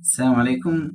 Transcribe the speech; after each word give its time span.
السلام 0.00 0.34
عليكم. 0.34 0.90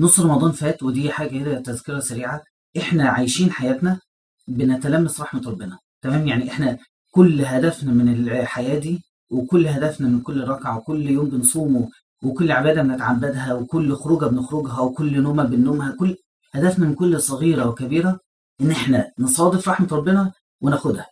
نص 0.00 0.20
رمضان 0.20 0.52
فات 0.52 0.82
ودي 0.82 1.10
حاجة 1.10 1.28
كده 1.44 1.60
تذكرة 1.60 2.00
سريعة. 2.00 2.42
إحنا 2.78 3.08
عايشين 3.08 3.50
حياتنا 3.52 4.00
بنتلمس 4.48 5.20
رحمة 5.20 5.42
ربنا 5.46 5.78
تمام؟ 6.02 6.28
يعني 6.28 6.50
إحنا 6.50 6.78
كل 7.10 7.44
هدفنا 7.44 7.92
من 7.92 8.08
الحياة 8.28 8.78
دي 8.78 9.02
وكل 9.30 9.66
هدفنا 9.66 10.08
من 10.08 10.20
كل 10.20 10.48
ركعة 10.48 10.76
وكل 10.78 11.10
يوم 11.10 11.28
بنصومه 11.30 11.88
وكل 12.24 12.52
عبادة 12.52 12.82
بنتعبدها 12.82 13.54
وكل 13.54 13.94
خروجة 13.94 14.26
بنخرجها 14.26 14.80
وكل 14.80 15.22
نومة 15.22 15.44
بننومها 15.44 15.96
كل 15.98 16.16
هدفنا 16.54 16.86
من 16.86 16.94
كل 16.94 17.20
صغيرة 17.20 17.68
وكبيرة 17.68 18.18
إن 18.60 18.70
إحنا 18.70 19.10
نصادف 19.18 19.68
رحمة 19.68 19.88
ربنا 19.92 20.32
وناخدها 20.60 21.06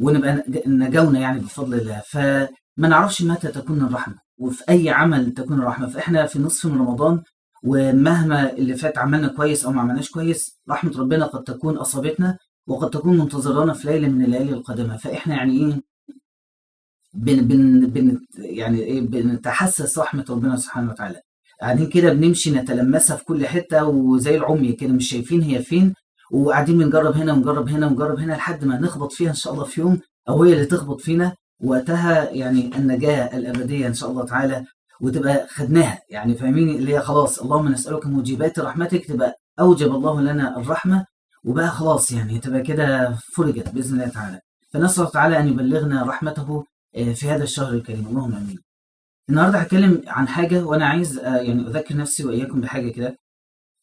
ونبقى 0.00 0.34
نج- 0.34 0.68
نجونا 0.68 1.18
يعني 1.20 1.40
بفضل 1.40 1.74
الله. 1.74 2.02
فما 2.10 2.88
نعرفش 2.88 3.22
متى 3.22 3.48
تكون 3.48 3.80
الرحمة. 3.82 4.25
وفي 4.38 4.64
أي 4.68 4.90
عمل 4.90 5.32
تكون 5.34 5.58
الرحمة. 5.58 5.86
فإحنا 5.86 6.26
في 6.26 6.38
نصف 6.38 6.66
من 6.66 6.78
رمضان 6.78 7.22
ومهما 7.64 8.52
اللي 8.52 8.76
فات 8.76 8.98
عملنا 8.98 9.28
كويس 9.28 9.64
أو 9.64 9.72
ما 9.72 9.80
عملناش 9.80 10.10
كويس 10.10 10.58
رحمة 10.70 10.92
ربنا 10.98 11.26
قد 11.26 11.42
تكون 11.44 11.76
أصابتنا 11.76 12.38
وقد 12.66 12.90
تكون 12.90 13.18
منتظرانا 13.18 13.72
في 13.72 13.88
ليلة 13.88 14.08
من 14.08 14.24
الليالي 14.24 14.52
القادمة. 14.52 14.96
فإحنا 14.96 15.34
يعني 15.34 15.52
إيه 15.58 15.82
بن 17.14 17.48
بن 17.48 17.86
بن 17.86 18.20
يعني 18.38 18.80
إيه 18.82 19.00
بنتحسس 19.00 19.98
رحمة 19.98 20.24
ربنا 20.30 20.56
سبحانه 20.56 20.90
وتعالى. 20.90 21.20
قاعدين 21.60 21.86
كده 21.86 22.12
بنمشي 22.12 22.50
نتلمسها 22.50 23.16
في 23.16 23.24
كل 23.24 23.46
حتة 23.46 23.84
وزي 23.84 24.36
العمي 24.36 24.72
كده 24.72 24.92
مش 24.92 25.08
شايفين 25.08 25.42
هي 25.42 25.62
فين 25.62 25.94
وقاعدين 26.32 26.78
بنجرب 26.78 27.14
هنا 27.14 27.32
ونجرب 27.32 27.68
هنا 27.68 27.86
ونجرب 27.86 28.18
هنا 28.18 28.32
لحد 28.32 28.64
ما 28.64 28.80
نخبط 28.80 29.12
فيها 29.12 29.30
إن 29.30 29.34
شاء 29.34 29.52
الله 29.52 29.64
في 29.64 29.80
يوم 29.80 30.00
أو 30.28 30.42
هي 30.44 30.52
اللي 30.52 30.66
تخبط 30.66 31.00
فينا. 31.00 31.36
وقتها 31.64 32.30
يعني 32.30 32.76
النجاة 32.76 33.36
الأبدية 33.36 33.86
إن 33.86 33.94
شاء 33.94 34.10
الله 34.10 34.24
تعالى 34.26 34.64
وتبقى 35.00 35.46
خدناها. 35.50 35.98
يعني 36.10 36.34
فاهمين 36.34 36.68
اللي 36.68 36.94
هي 36.94 37.00
خلاص 37.00 37.38
اللهم 37.38 37.68
نسألك 37.68 38.06
موجبات 38.06 38.58
رحمتك 38.58 39.06
تبقى 39.06 39.34
أوجب 39.60 39.94
الله 39.94 40.20
لنا 40.20 40.58
الرحمة 40.60 41.06
وبقى 41.44 41.68
خلاص 41.68 42.10
يعني 42.10 42.38
تبقى 42.38 42.60
كده 42.62 43.14
فرجت 43.36 43.68
بإذن 43.68 43.94
الله 44.00 44.08
تعالى. 44.08 44.40
فنسأل 44.72 45.00
الله 45.00 45.10
تعالى 45.12 45.38
أن 45.40 45.48
يبلغنا 45.48 46.02
رحمته 46.04 46.64
آه، 46.96 47.12
في 47.12 47.30
هذا 47.30 47.42
الشهر 47.44 47.72
الكريم. 47.74 48.06
اللهم 48.06 48.34
آمين. 48.34 48.58
النهارده 49.30 49.58
هتكلم 49.58 50.02
عن 50.06 50.28
حاجة 50.28 50.64
وأنا 50.64 50.86
عايز 50.86 51.18
آه، 51.18 51.36
يعني 51.36 51.66
أذكر 51.66 51.96
نفسي 51.96 52.24
وإياكم 52.24 52.60
بحاجة 52.60 52.90
كده. 52.90 53.16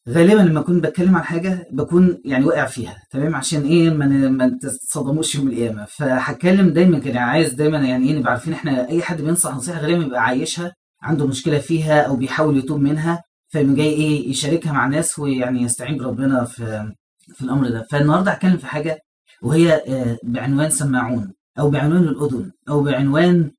غالبا 0.08 0.40
لما 0.40 0.60
أكون 0.60 0.80
بتكلم 0.80 1.16
عن 1.16 1.22
حاجة 1.22 1.68
بكون 1.72 2.20
يعني 2.24 2.44
واقع 2.44 2.64
فيها 2.66 2.96
تمام؟ 3.10 3.34
عشان 3.34 3.62
إيه 3.62 3.90
ما 3.90 4.06
ما 4.28 4.58
تتصدموش 4.62 5.34
يوم 5.34 5.48
القيامه 5.48 5.84
فهتكلم 5.84 6.68
دايما 6.70 6.98
كده 6.98 7.20
عايز 7.20 7.52
دايما 7.54 7.78
يعني 7.78 8.08
إيه 8.08 8.18
نبقى 8.18 8.32
عارفين 8.32 8.52
إحنا 8.52 8.88
أي 8.88 9.02
حد 9.02 9.22
بينصح 9.22 9.54
نصيحة 9.54 9.80
غالبا 9.80 10.04
بيبقى 10.04 10.24
عايشها 10.24 10.72
عنده 11.02 11.26
مشكلة 11.26 11.58
فيها 11.58 12.02
أو 12.02 12.16
بيحاول 12.16 12.56
يتوب 12.58 12.80
منها 12.80 13.22
فيقوم 13.48 13.74
جاي 13.74 13.88
إيه 13.88 14.30
يشاركها 14.30 14.72
مع 14.72 14.86
الناس 14.86 15.18
ويعني 15.18 15.62
يستعين 15.62 15.98
بربنا 15.98 16.44
في 16.44 16.92
في 17.34 17.42
الأمر 17.42 17.68
ده. 17.68 17.86
فالنهاردة 17.90 18.30
هتكلم 18.30 18.56
في 18.56 18.66
حاجة 18.66 18.98
وهي 19.42 19.72
آه، 19.88 20.18
بعنوان 20.24 20.70
سماعون 20.70 21.32
أو 21.58 21.70
بعنوان 21.70 22.02
الاذن 22.02 22.52
أو 22.68 22.82
بعنوان 22.82 23.50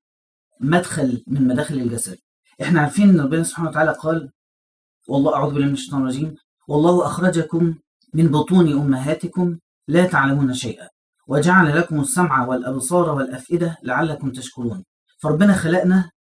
مدخل 0.61 1.23
من 1.27 1.47
مداخل 1.47 1.75
الجسد. 1.75 2.17
إحنا 2.61 2.81
عارفين 2.81 3.09
إن 3.09 3.19
ربنا 3.21 3.43
سبحانه 3.43 3.69
وتعالى 3.69 3.91
قال 3.91 4.29
والله 5.07 5.35
أعوذ 5.35 5.53
بالله 5.53 5.67
من 5.67 5.73
الشيطان 5.73 6.01
الرجيم. 6.01 6.35
والله 6.67 7.05
أخرجكم 7.05 7.75
من 8.13 8.27
بطون 8.27 8.71
أمهاتكم 8.71 9.57
لا 9.87 10.05
تعلمون 10.05 10.53
شيئا 10.53 10.87
وجعل 11.27 11.77
لكم 11.77 11.99
السمع 12.01 12.45
والأبصار 12.47 13.09
والأفئدة 13.09 13.77
لعلكم 13.83 14.31
تشكرون. 14.31 14.83
فربنا 15.19 15.53
خلقنا 15.53 16.11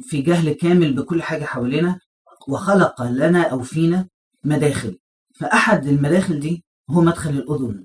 في 0.00 0.22
جهل 0.22 0.52
كامل 0.52 0.92
بكل 0.94 1.22
حاجة 1.22 1.44
حوالينا 1.44 1.98
وخلق 2.48 3.02
لنا 3.02 3.42
أو 3.42 3.62
فينا 3.62 4.08
مداخل. 4.44 4.98
فأحد 5.40 5.86
المداخل 5.86 6.40
دي 6.40 6.64
هو 6.90 7.00
مدخل 7.00 7.30
الأذن. 7.30 7.84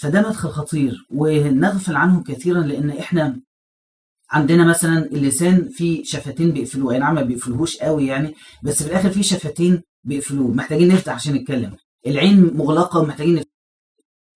فده 0.00 0.20
مدخل 0.20 0.48
خطير 0.48 1.06
ونغفل 1.10 1.96
عنه 1.96 2.22
كثيرا 2.22 2.60
لأن 2.60 2.90
إحنا 2.90 3.40
عندنا 4.30 4.64
مثلا 4.64 4.98
اللسان 4.98 5.68
فيه 5.68 6.04
شفتين 6.04 6.50
بيقفلوه. 6.52 6.92
أي 6.94 6.98
نعم 6.98 7.14
ما 7.14 7.22
بيقفلوهوش 7.22 7.76
قوي 7.76 8.06
يعني 8.06 8.34
بس 8.62 8.82
في 8.82 8.88
الآخر 8.88 9.10
فيه 9.10 9.22
شفتين 9.22 9.82
بيقفلوه 10.04 10.48
محتاجين 10.54 10.88
نفتح 10.88 11.14
عشان 11.14 11.34
نتكلم. 11.34 11.76
العين 12.06 12.56
مغلقة 12.56 13.00
ومحتاجين 13.00 13.34
نفتح 13.34 13.50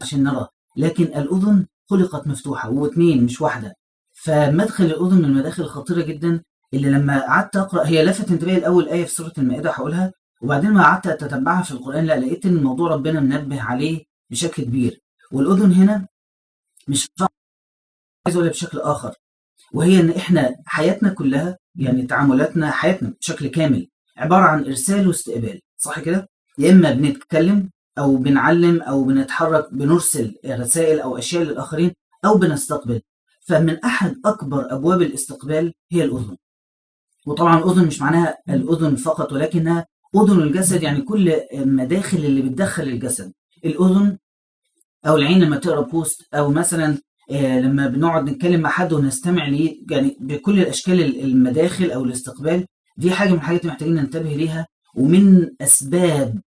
عشان 0.02 0.22
نرى. 0.22 0.48
لكن 0.76 1.04
الأذن 1.04 1.66
خلقت 1.90 2.26
مفتوحة 2.26 2.70
واثنين 2.70 3.24
مش 3.24 3.40
واحدة. 3.40 3.74
فمدخل 4.12 4.84
الأذن 4.84 5.18
من 5.18 5.24
المداخل 5.24 5.62
الخطيره 5.62 6.02
جدا 6.02 6.42
اللي 6.74 6.90
لما 6.90 7.20
قعدت 7.20 7.56
أقرأ 7.56 7.86
هي 7.86 8.04
لفت 8.04 8.30
انتباهي 8.30 8.56
الأول 8.58 8.88
آية 8.88 9.04
في 9.04 9.10
سورة 9.14 9.32
المائدة 9.38 9.70
هقولها 9.70 10.12
وبعدين 10.42 10.70
ما 10.72 10.82
قعدت 10.82 11.06
أتتبعها 11.06 11.62
في 11.62 11.70
القرآن 11.72 12.04
لا 12.06 12.20
لقيت 12.20 12.46
إن 12.46 12.56
الموضوع 12.56 12.90
ربنا 12.90 13.20
منبه 13.20 13.62
عليه 13.62 14.04
بشكل 14.30 14.62
كبير. 14.62 15.00
والأذن 15.32 15.72
هنا 15.72 16.06
مش 16.88 17.08
عايز 18.26 18.36
أقولها 18.36 18.50
بشكل 18.50 18.78
آخر 18.80 19.14
وهي 19.72 20.00
إن 20.00 20.10
إحنا 20.10 20.56
حياتنا 20.66 21.08
كلها 21.14 21.58
يعني 21.76 22.02
تعاملاتنا 22.06 22.70
حياتنا 22.70 23.14
بشكل 23.20 23.46
كامل 23.46 23.88
عبارة 24.22 24.42
عن 24.42 24.64
إرسال 24.64 25.08
واستقبال 25.08 25.60
صح 25.78 26.00
كده؟ 26.00 26.28
يا 26.58 26.72
إما 26.72 26.90
بنتكلم 26.92 27.70
أو 27.98 28.16
بنعلم 28.16 28.82
أو 28.82 29.04
بنتحرك 29.04 29.74
بنرسل 29.74 30.34
رسائل 30.46 31.00
أو 31.00 31.18
أشياء 31.18 31.42
للآخرين 31.42 31.92
أو 32.24 32.34
بنستقبل. 32.38 33.00
فمن 33.46 33.78
أحد 33.84 34.16
أكبر 34.24 34.72
أبواب 34.74 35.02
الاستقبال 35.02 35.74
هي 35.92 36.04
الأذن. 36.04 36.36
وطبعا 37.26 37.58
الأذن 37.58 37.86
مش 37.86 38.00
معناها 38.00 38.38
الأذن 38.50 38.96
فقط 38.96 39.32
ولكنها 39.32 39.86
أذن 40.16 40.42
الجسد 40.42 40.82
يعني 40.82 41.00
كل 41.00 41.32
مداخل 41.54 42.18
اللي 42.18 42.42
بتدخل 42.42 42.82
الجسد. 42.82 43.32
الأذن 43.64 44.18
أو 45.06 45.16
العين 45.16 45.40
لما 45.44 45.56
تقرأ 45.56 45.80
بوست 45.80 46.34
أو 46.34 46.50
مثلا 46.50 46.98
آه، 47.30 47.60
لما 47.60 47.86
بنقعد 47.86 48.30
نتكلم 48.30 48.60
مع 48.60 48.70
حد 48.70 48.92
ونستمع 48.92 49.48
ليه 49.48 49.82
يعني 49.90 50.16
بكل 50.20 50.58
الأشكال 50.60 51.00
ال- 51.00 51.20
المداخل 51.24 51.90
أو 51.90 52.04
الاستقبال 52.04 52.66
دي 52.96 53.10
حاجة 53.10 53.28
من 53.30 53.34
الحاجات 53.36 53.60
اللي 53.60 53.72
محتاجين 53.72 53.94
ننتبه 53.94 54.28
ليها 54.30 54.66
ومن 54.96 55.50
أسباب 55.60 56.40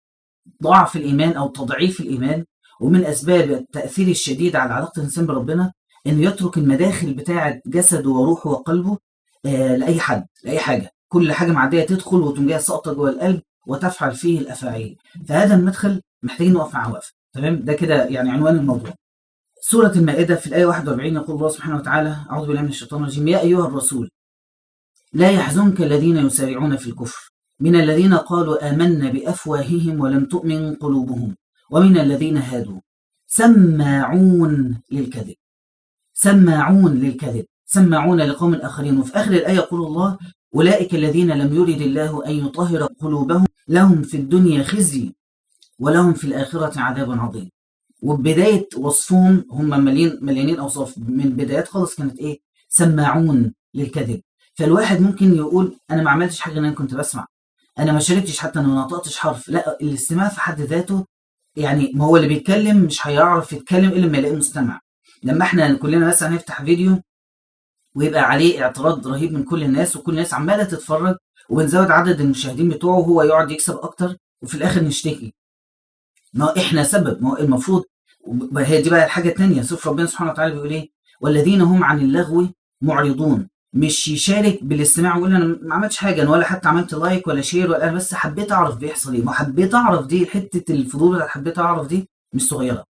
ضعف 0.63 0.95
الإيمان 0.95 1.33
أو 1.33 1.47
تضعيف 1.47 2.00
الإيمان 2.01 2.45
ومن 2.81 3.06
أسباب 3.06 3.51
التأثير 3.51 4.07
الشديد 4.07 4.55
على 4.55 4.73
علاقة 4.73 5.00
الإنسان 5.00 5.25
بربنا 5.25 5.73
إنه 6.07 6.22
يترك 6.28 6.57
المداخل 6.57 7.13
بتاعه 7.13 7.61
جسده 7.66 8.09
وروحه 8.09 8.50
وقلبه 8.50 8.97
آه 9.45 9.75
لأي 9.75 10.00
حد 10.00 10.25
لأي 10.44 10.59
حاجة. 10.59 10.91
كل 11.07 11.31
حاجة 11.34 11.51
معدية 11.51 11.84
تدخل 11.84 12.17
وتقوم 12.17 12.47
جاية 12.47 12.57
ساقطة 12.57 12.94
جوه 12.94 13.09
القلب 13.09 13.41
وتفعل 13.67 14.16
فيه 14.16 14.39
الأفاعيل. 14.39 14.97
فهذا 15.28 15.55
المدخل 15.55 16.01
محتاجين 16.23 16.53
نقف 16.53 16.73
معاه 16.73 16.91
وقفه 16.91 17.13
تمام؟ 17.34 17.55
ده 17.59 17.73
كده 17.73 18.05
يعني 18.05 18.31
عنوان 18.31 18.55
الموضوع. 18.57 18.94
سورة 19.61 19.91
المائدة 19.95 20.35
في 20.35 20.47
الآية 20.47 20.66
41 20.66 21.16
يقول 21.16 21.35
الله 21.38 21.50
سبحانه 21.50 21.75
وتعالى 21.78 22.17
أعوذ 22.31 22.47
بالله 22.47 22.61
من 22.61 22.67
الشيطان 22.67 23.01
الرجيم. 23.03 23.28
يا 23.28 23.39
أيها 23.39 23.67
الرسول 23.67 24.09
لا 25.15 25.29
يحزنك 25.31 25.81
الذين 25.81 26.17
يسارعون 26.17 26.75
في 26.75 26.87
الكفر. 26.87 27.31
من 27.59 27.75
الذين 27.75 28.13
قالوا 28.13 28.69
آمنا 28.69 29.11
بأفواههم 29.11 29.99
ولم 29.99 30.25
تؤمن 30.25 30.75
قلوبهم 30.75 31.35
ومن 31.71 31.97
الذين 31.97 32.37
هادوا. 32.37 32.79
سماعون 33.27 34.81
للكذب. 34.91 35.35
سماعون 36.13 36.93
للكذب. 36.93 37.45
سماعون 37.65 38.21
لقوم 38.21 38.53
آخرين. 38.53 38.97
وفي 38.97 39.13
آخر 39.15 39.31
الآية 39.31 39.55
يقول 39.55 39.81
الله 39.87 40.17
أولئك 40.55 40.95
الذين 40.95 41.31
لم 41.31 41.55
يرد 41.55 41.81
الله 41.81 42.25
أن 42.27 42.31
يطهر 42.31 42.83
قلوبهم 42.83 43.45
لهم 43.67 44.01
في 44.01 44.17
الدنيا 44.17 44.63
خزي 44.63 45.13
ولهم 45.79 46.13
في 46.13 46.23
الآخرة 46.27 46.79
عذاب 46.79 47.11
عظيم. 47.11 47.49
وبداية 48.01 48.67
وصفهم 48.77 49.45
هم 49.51 49.69
مليان 49.69 50.19
مليانين 50.21 50.59
أوصاف. 50.59 50.97
من 50.97 51.29
بدايات 51.29 51.67
خالص 51.67 51.95
كانت 51.95 52.19
إيه؟ 52.19 52.39
سماعون 52.69 53.53
للكذب. 53.73 54.21
فالواحد 54.57 55.01
ممكن 55.01 55.35
يقول 55.35 55.77
أنا 55.91 56.03
ما 56.03 56.11
عملتش 56.11 56.39
حاجة 56.39 56.59
إن 56.59 56.66
أنا 56.66 56.75
كنت 56.75 56.95
بسمع. 56.95 57.25
أنا 57.79 57.91
ما 57.91 57.99
شاركتش 57.99 58.39
حتى 58.39 58.59
أنا 58.59 58.67
ما 58.67 58.81
نطقتش 58.81 59.17
حرف. 59.17 59.49
لا 59.49 59.78
الاستماع 59.81 60.29
في 60.29 60.40
حد 60.41 60.61
ذاته 60.61 61.05
يعني 61.55 61.91
ما 61.96 62.05
هو 62.05 62.17
اللي 62.17 62.28
بيتكلم 62.28 62.78
مش 62.78 63.07
هيعرف 63.07 63.53
يتكلم 63.53 63.90
إلا 63.90 64.05
لما 64.05 64.17
يلاقي 64.17 64.35
مستمع. 64.35 64.79
لما 65.23 65.43
إحنا 65.43 65.73
كلنا 65.78 66.07
مثلا 66.07 66.29
نفتح 66.29 66.61
فيديو 66.61 67.02
ويبقى 67.96 68.22
عليه 68.22 68.63
اعتراض 68.63 69.07
رهيب 69.07 69.34
من 69.34 69.43
كل 69.43 69.63
الناس 69.63 69.96
وكل 69.96 70.11
الناس 70.11 70.34
عمالة 70.34 70.63
تتفرج 70.63 71.16
وبنزود 71.49 71.91
عدد 71.91 72.22
المشاهدين 72.22 72.69
بتوعه 72.69 72.97
وهو 72.97 73.22
يقعد 73.23 73.52
يكسب 73.52 73.78
أكتر 73.78 74.17
وفي 74.41 74.55
الآخر 74.55 74.84
نشتكي. 74.84 75.34
ما 76.34 76.57
إحنا 76.57 76.84
سبب 76.84 77.23
ما 77.23 77.29
هو 77.29 77.37
المفروض. 77.37 77.84
هي 78.57 78.81
دي 78.81 78.90
بقى 78.90 79.05
الحاجة 79.05 79.29
الثانية 79.29 79.61
شوف 79.61 79.87
ربنا 79.87 80.05
سبحانه 80.05 80.31
وتعالى 80.31 80.53
بيقول 80.53 80.69
إيه؟ 80.69 80.90
والذين 81.22 81.61
هم 81.61 81.84
عن 81.84 81.99
اللغو 81.99 82.47
معرضون. 82.81 83.49
مش 83.75 84.07
يشارك 84.07 84.63
بالاستماع 84.63 85.16
ويقول 85.16 85.35
أنا 85.35 85.45
ما 85.61 85.75
عملتش 85.75 85.97
حاجة 85.97 86.22
أنا 86.22 86.29
ولا 86.31 86.45
حتى 86.45 86.67
عملت 86.69 86.93
like 86.93 87.28
ولا 87.27 87.41
share 87.41 87.69
ولا 87.72 87.83
أنا 87.83 87.91
بس 87.93 88.13
حبيت 88.13 88.51
أعرف 88.51 88.77
بيحصل 88.77 89.13
إيه. 89.13 89.23
ما 89.23 89.31
حبيت 89.33 89.75
أعرف 89.75 90.05
دي 90.07 90.25
حتة 90.25 90.72
الفضول 90.73 91.16
بتاع 91.16 91.27
حبيت 91.27 91.59
أعرف 91.59 91.87
دي 91.87 92.09
مش 92.33 92.47
صغيرة. 92.47 92.85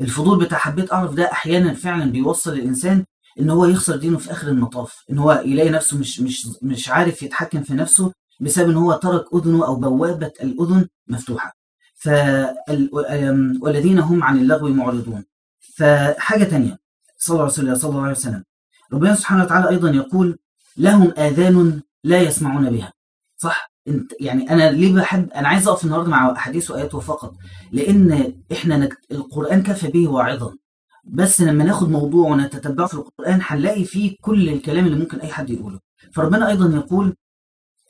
الفضول 0.00 0.44
بتاع 0.44 0.58
حبيت 0.58 0.92
أعرف 0.92 1.14
ده 1.14 1.32
أحيانا 1.32 1.74
فعلا 1.74 2.12
بيوصل 2.12 2.52
الإنسان 2.52 3.04
إن 3.40 3.50
هو 3.50 3.64
يخسر 3.66 3.96
دينه 3.96 4.18
في 4.18 4.30
آخر 4.32 4.48
المطاف 4.48 5.04
إن 5.10 5.18
هو 5.18 5.42
يلاقي 5.44 5.70
نفسه 5.70 5.98
مش 5.98 6.20
مش 6.20 6.46
مش 6.62 6.88
عارف 6.88 7.22
يتحكم 7.22 7.62
في 7.62 7.74
نفسه 7.74 8.12
بسبب 8.40 8.70
إن 8.70 8.76
هو 8.76 8.92
ترك 8.92 9.24
أذنه 9.34 9.66
أو 9.66 9.76
بوابة 9.76 10.32
الأذن 10.42 10.88
مفتوحة. 11.08 11.56
فال... 11.94 12.90
والذين 13.62 13.98
هم 13.98 14.24
عن 14.24 14.38
اللغو 14.38 14.68
معرضون. 14.68 15.24
فحاجة 15.76 16.44
تانية. 16.44 16.78
صلى 17.18 17.34
الله 17.34 17.42
عليه 17.44 17.52
وسلم 17.52 17.74
صلى 17.74 17.90
الله 17.90 18.02
عليه 18.02 18.12
وسلم. 18.12 18.44
ربنا 18.92 19.14
سبحانه 19.14 19.44
وتعالى 19.44 19.68
أيضا 19.68 19.90
يقول 19.90 20.38
لهم 20.76 21.12
آذان 21.18 21.80
لا 22.04 22.20
يسمعون 22.22 22.70
بها. 22.70 22.92
صح؟ 23.36 23.70
انت 23.88 24.12
يعني 24.20 24.50
أنا 24.50 24.70
ليه 24.70 24.94
بحب 24.94 25.30
أنا 25.30 25.48
عايز 25.48 25.68
أقف 25.68 25.84
النهارده 25.84 26.10
مع 26.10 26.32
احاديث 26.32 26.70
واياته 26.70 27.00
فقط 27.00 27.34
لأن 27.72 28.34
إحنا 28.52 28.76
نك... 28.76 28.98
القرآن 29.12 29.62
كفى 29.62 29.88
به 29.88 30.08
واعظا. 30.08 30.56
بس 31.04 31.40
لما 31.40 31.64
ناخد 31.64 31.90
موضوع 31.90 32.30
ونتتبعه 32.30 32.86
في 32.86 32.94
القرآن 32.94 33.40
هنلاقي 33.42 33.84
فيه 33.84 34.16
كل 34.20 34.48
الكلام 34.48 34.86
اللي 34.86 34.96
ممكن 34.98 35.20
أي 35.20 35.28
حد 35.32 35.50
يقوله. 35.50 35.80
فربنا 36.12 36.48
أيضا 36.48 36.76
يقول 36.76 37.16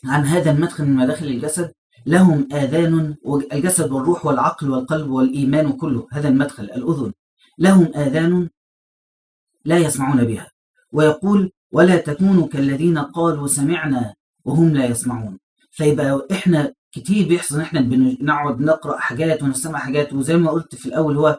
عن 0.04 0.24
هذا 0.24 0.50
المدخل 0.50 0.84
من 0.84 0.96
مداخل 0.96 1.26
الجسد 1.26 1.72
لهم 2.06 2.48
آذان 2.52 3.16
الجسد 3.52 3.90
والروح 3.90 4.26
والعقل 4.26 4.70
والقلب 4.70 5.10
والإيمان 5.10 5.72
كله 5.72 6.06
هذا 6.12 6.28
المدخل 6.28 6.64
الأذن. 6.64 7.12
لهم 7.58 7.92
آذان 7.96 8.48
لا 9.64 9.78
يسمعون 9.78 10.24
بها. 10.24 10.50
ويقول 10.92 11.52
ولا 11.72 11.96
تكونوا 11.96 12.46
كالذين 12.48 12.98
قالوا 12.98 13.46
سمعنا 13.46 14.14
وهم 14.44 14.68
لا 14.68 14.84
يسمعون. 14.86 15.38
فيبقى 15.70 16.26
إحنا 16.32 16.72
كتير 16.92 17.28
بيحصل 17.28 17.54
إن 17.54 17.60
إحنا 17.60 17.80
بنقعد 17.80 18.60
نقرأ 18.60 18.98
حاجات 18.98 19.42
ونستمع 19.42 19.78
حاجات 19.78 20.12
وزي 20.12 20.36
ما 20.36 20.50
قلت 20.50 20.74
في 20.74 20.86
الأول 20.86 21.16
هو 21.16 21.38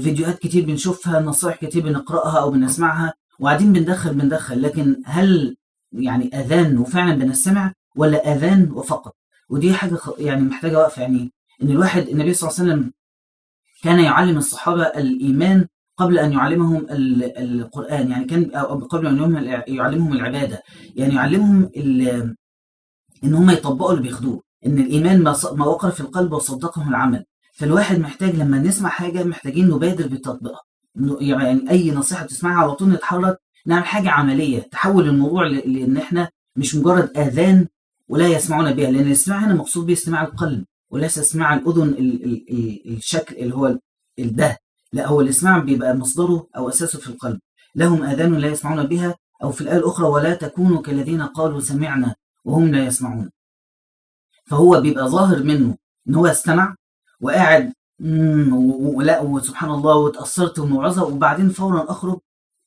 فيديوهات 0.00 0.38
كتير 0.38 0.64
بنشوفها 0.64 1.20
نصائح 1.20 1.56
كتير 1.56 1.82
بنقرأها 1.82 2.40
أو 2.40 2.50
بنسمعها 2.50 3.14
وقاعدين 3.40 3.72
بندخل 3.72 4.14
بندخل. 4.14 4.62
لكن 4.62 5.02
هل 5.06 5.56
يعني 5.92 6.40
أذان 6.40 6.78
وفعلا 6.78 7.14
بنستمع 7.14 7.72
ولا 7.96 8.34
أذان 8.34 8.70
وفقط 8.72 9.16
ودي 9.48 9.74
حاجة 9.74 9.98
يعني 10.18 10.42
محتاجة 10.42 10.78
وقفه 10.78 11.02
يعني 11.02 11.32
إن 11.62 11.70
الواحد 11.70 12.08
النبي 12.08 12.34
صلى 12.34 12.50
الله 12.50 12.60
عليه 12.60 12.70
وسلم 12.72 12.92
كان 13.82 14.00
يعلم 14.00 14.36
الصحابة 14.36 14.82
الإيمان 14.82 15.66
قبل 15.96 16.18
أن 16.18 16.32
يعلمهم 16.32 16.86
القرآن 16.90 18.10
يعني 18.10 18.24
كان 18.24 18.44
قبل 18.90 19.06
أن 19.06 19.62
يعلمهم 19.68 20.12
العبادة. 20.12 20.62
يعني 20.94 21.14
يعلمهم 21.14 21.70
إن 23.24 23.34
هم 23.34 23.50
يطبقوا 23.50 23.90
اللي 23.92 24.02
بياخدوه 24.02 24.42
إن 24.66 24.78
الإيمان 24.78 25.22
ما 25.52 25.66
وقر 25.66 25.90
في 25.90 26.00
القلب 26.00 26.32
وصدقه 26.32 26.88
العمل. 26.88 27.24
فالواحد 27.54 27.98
محتاج 27.98 28.34
لما 28.36 28.58
نسمع 28.58 28.88
حاجة 28.88 29.24
محتاجين 29.24 29.68
نبادر 29.70 30.06
بتطبيقها 30.06 30.60
يعني 31.20 31.70
أي 31.70 31.90
نصيحة 31.90 32.26
تسمعها 32.26 32.54
على 32.62 32.72
طول 32.72 32.88
نتحرك 32.88 33.38
نعمل 33.66 33.84
حاجة 33.84 34.10
عملية. 34.10 34.60
تحول 34.60 35.08
الموضوع 35.08 35.46
لإن 35.46 35.96
إحنا 35.96 36.28
مش 36.56 36.74
مجرد 36.74 37.16
آذان 37.18 37.66
ولا 38.08 38.28
يسمعون 38.28 38.72
بها 38.72 38.90
لأن 38.90 39.06
الاستماع 39.06 39.38
هنا 39.38 39.54
مقصود 39.54 39.86
به 39.86 39.92
استماع 39.92 40.22
القلب 40.24 40.64
وليس 40.90 41.18
استماع 41.18 41.54
الأذن 41.54 41.88
ال 41.88 42.24
ال 42.24 42.50
ال 42.50 42.96
الشكل 42.96 43.36
اللي 43.36 43.54
هو 43.54 43.78
الده 44.18 44.58
لا 44.94 45.06
هو 45.06 45.20
الاستماع 45.20 45.58
بيبقى 45.58 45.96
مصدره 45.96 46.46
أو 46.56 46.68
أساسه 46.68 46.98
في 46.98 47.08
القلب. 47.08 47.40
لهم 47.74 48.02
آذان 48.04 48.34
لا 48.34 48.48
يسمعون 48.48 48.82
بها 48.86 49.14
أو 49.42 49.52
في 49.52 49.60
الآية 49.60 49.76
الأخرى 49.78 50.06
ولا 50.06 50.34
تكونوا 50.34 50.82
كالذين 50.82 51.22
قالوا 51.22 51.60
سمعنا 51.60 52.14
وهم 52.44 52.68
لا 52.68 52.84
يسمعون. 52.86 53.30
فهو 54.46 54.80
بيبقى 54.80 55.08
ظاهر 55.08 55.42
منه 55.42 55.76
إن 56.08 56.14
هو 56.14 56.26
استمع 56.26 56.74
وقاعد 57.20 57.72
ولا 58.96 59.20
وسبحان 59.20 59.70
الله 59.70 59.96
وتاثرت 59.96 60.60
بالموعظه 60.60 61.04
وبعدين 61.04 61.48
فورا 61.48 61.90
اخرج 61.90 62.18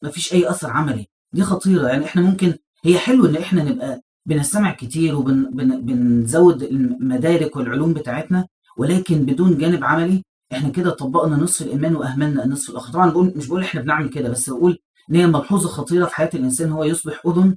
مفيش 0.03 0.33
أي 0.33 0.49
أثر 0.49 0.69
عملي. 0.69 1.07
دي 1.33 1.41
خطيرة. 1.43 1.87
يعني 1.87 2.05
إحنا 2.05 2.21
ممكن 2.21 2.53
هي 2.85 2.97
حلو 2.99 3.25
إن 3.25 3.35
إحنا 3.35 3.63
نبقى 3.63 4.01
بنستمع 4.25 4.71
كتير 4.73 5.15
وبنزود 5.15 6.63
المدارك 6.63 7.55
والعلوم 7.55 7.93
بتاعتنا 7.93 8.47
ولكن 8.77 9.25
بدون 9.25 9.57
جانب 9.57 9.83
عملي 9.83 10.23
إحنا 10.53 10.69
كده 10.69 10.89
طبقنا 10.91 11.35
نصف 11.35 11.61
الإيمان 11.61 11.95
وأهملنا 11.95 12.43
النصف 12.43 12.69
الآخر 12.69 12.93
طبعا 12.93 13.09
بقول 13.11 13.33
مش 13.35 13.47
بقول 13.47 13.63
إحنا 13.63 13.81
بنعمل 13.81 14.09
كده 14.09 14.29
بس 14.29 14.49
بقول 14.49 14.79
إن 15.11 15.15
هي 15.15 15.27
ملحوظة 15.27 15.69
خطيرة 15.69 16.05
في 16.05 16.15
حياة 16.15 16.29
الإنسان 16.33 16.71
هو 16.71 16.83
يصبح 16.83 17.21
أذن 17.25 17.55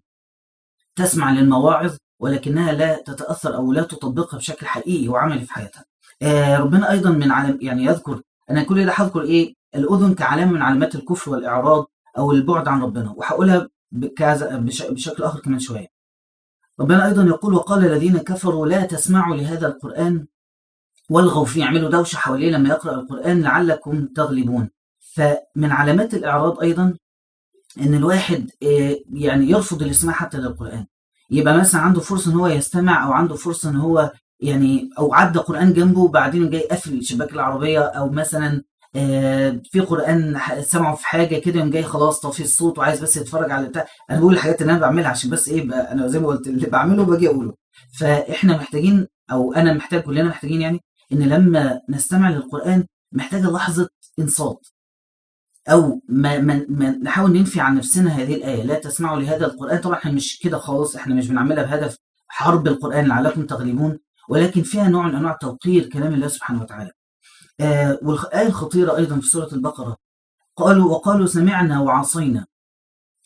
تسمع 0.96 1.30
للمواعظ 1.32 1.96
ولكنها 2.20 2.72
لا 2.72 3.02
تتأثر 3.06 3.56
أو 3.56 3.72
لا 3.72 3.82
تطبقها 3.82 4.36
بشكل 4.38 4.66
حقيقي 4.66 5.08
وعملي 5.08 5.44
في 5.44 5.52
حياتها. 5.52 5.84
آه 6.22 6.56
ربنا 6.58 6.90
أيضا 6.90 7.10
من 7.10 7.30
علم 7.32 7.58
يعني 7.62 7.84
يذكر 7.84 8.22
أنا 8.50 8.62
كل 8.62 8.86
ده 8.86 8.92
هذكر 8.92 9.22
إيه؟ 9.22 9.54
الأذن 9.74 10.14
كعلامة 10.14 10.52
من 10.52 10.62
علامات 10.62 10.94
الكفر 10.94 11.30
والإعراض 11.30 11.86
أو 12.18 12.32
البعد 12.32 12.68
عن 12.68 12.82
ربنا 12.82 13.10
وهقولها 13.16 13.68
بشكل 13.92 15.22
آخر 15.22 15.40
كمان 15.40 15.58
شوية. 15.58 15.86
ربنا 16.80 17.06
أيضا 17.06 17.22
يقول 17.22 17.54
وقال 17.54 17.84
الذين 17.86 18.18
كفروا 18.18 18.66
لا 18.66 18.86
تسمعوا 18.86 19.36
لهذا 19.36 19.66
القرآن 19.68 20.26
والغوا 21.10 21.44
فيه 21.44 21.64
اعملوا 21.64 21.90
دوشة 21.90 22.16
حواليه 22.16 22.50
لما 22.50 22.68
يقرأ 22.68 22.94
القرآن 22.94 23.42
لعلكم 23.42 24.06
تغلبون. 24.16 24.70
فمن 25.14 25.70
علامات 25.72 26.14
الاعراض 26.14 26.60
أيضا 26.60 26.94
إن 27.80 27.94
الواحد 27.94 28.50
يعني 29.12 29.50
يرفض 29.50 29.82
الاستماع 29.82 30.14
حتى 30.14 30.38
للقران 30.38 30.86
يبقى 31.30 31.56
مثلا 31.58 31.80
عنده 31.80 32.00
فرصة 32.00 32.30
إن 32.32 32.36
هو 32.36 32.46
يستمع 32.46 33.06
أو 33.06 33.12
عنده 33.12 33.34
فرصة 33.34 33.70
إن 33.70 33.76
هو 33.76 34.12
يعني 34.40 34.90
أو 34.98 35.14
عدى 35.14 35.38
قرآن 35.38 35.72
جنبه 35.72 36.00
وبعدين 36.00 36.50
جاي 36.50 36.60
قافل 36.68 37.04
شباك 37.04 37.32
العربية 37.32 37.80
أو 37.80 38.10
مثلا 38.10 38.62
في 39.72 39.80
قرآن 39.88 40.38
سمعه 40.60 40.94
في 40.96 41.06
حاجة 41.06 41.36
كده 41.38 41.60
يوم 41.60 41.70
جاي 41.70 41.82
خلاص 41.82 42.20
طافي 42.20 42.42
الصوت 42.42 42.78
وعايز 42.78 43.00
بس 43.02 43.16
يتفرج 43.16 43.50
على 43.50 43.68
بتاع. 43.68 43.86
أنا 44.10 44.20
بقول 44.20 44.34
الحاجات 44.34 44.62
اللي 44.62 44.72
أنا 44.72 44.80
بعملها 44.80 45.08
عشان 45.10 45.30
بس 45.30 45.48
إيه 45.48 45.68
بقى 45.68 45.92
أنا 45.92 46.06
زي 46.06 46.18
ما 46.18 46.26
قلت 46.28 46.46
اللي 46.46 46.66
بعمله 46.66 47.04
باجي 47.04 47.28
أقوله. 47.28 47.54
فإحنا 47.98 48.56
محتاجين 48.56 49.06
أو 49.32 49.52
أنا 49.54 49.72
محتاج 49.72 50.02
كلنا 50.02 50.28
محتاجين 50.28 50.60
يعني 50.60 50.80
إن 51.12 51.18
لما 51.22 51.80
نستمع 51.88 52.30
للقرآن 52.30 52.86
محتاجة 53.12 53.50
لحظة 53.50 53.88
انصات. 54.18 54.68
أو 55.68 56.00
ما, 56.08 56.38
ما, 56.38 56.66
ما 56.68 56.90
نحاول 56.90 57.32
ننفي 57.32 57.60
عن 57.60 57.76
نفسنا 57.76 58.10
هذه 58.10 58.34
الآية 58.34 58.62
لا 58.62 58.74
تسمعوا 58.74 59.20
لهذا 59.20 59.46
القرآن. 59.46 59.78
طبعا 59.80 59.96
إحنا 59.98 60.12
مش 60.12 60.38
كده 60.38 60.58
خالص 60.58 60.96
إحنا 60.96 61.14
مش 61.14 61.28
بنعملها 61.28 61.64
بهدف 61.64 61.96
حرب 62.28 62.66
القرآن 62.68 63.06
لعلكم 63.06 63.46
تغلبون 63.46 63.98
ولكن 64.28 64.62
فيها 64.62 64.88
نوع 64.88 65.06
من 65.08 65.14
أنواع 65.14 65.32
توقير 65.32 65.88
كلام 65.88 66.14
الله 66.14 66.28
سبحانه 66.28 66.62
وتعالى. 66.62 66.90
آه 67.60 67.98
والآية 68.02 68.46
الخطيرة 68.46 68.96
أيضا 68.96 69.20
في 69.20 69.26
سورة 69.26 69.48
البقرة. 69.54 69.96
قالوا 70.56 70.90
وقالوا 70.90 71.26
سمعنا 71.26 71.80
وعصينا 71.80 72.46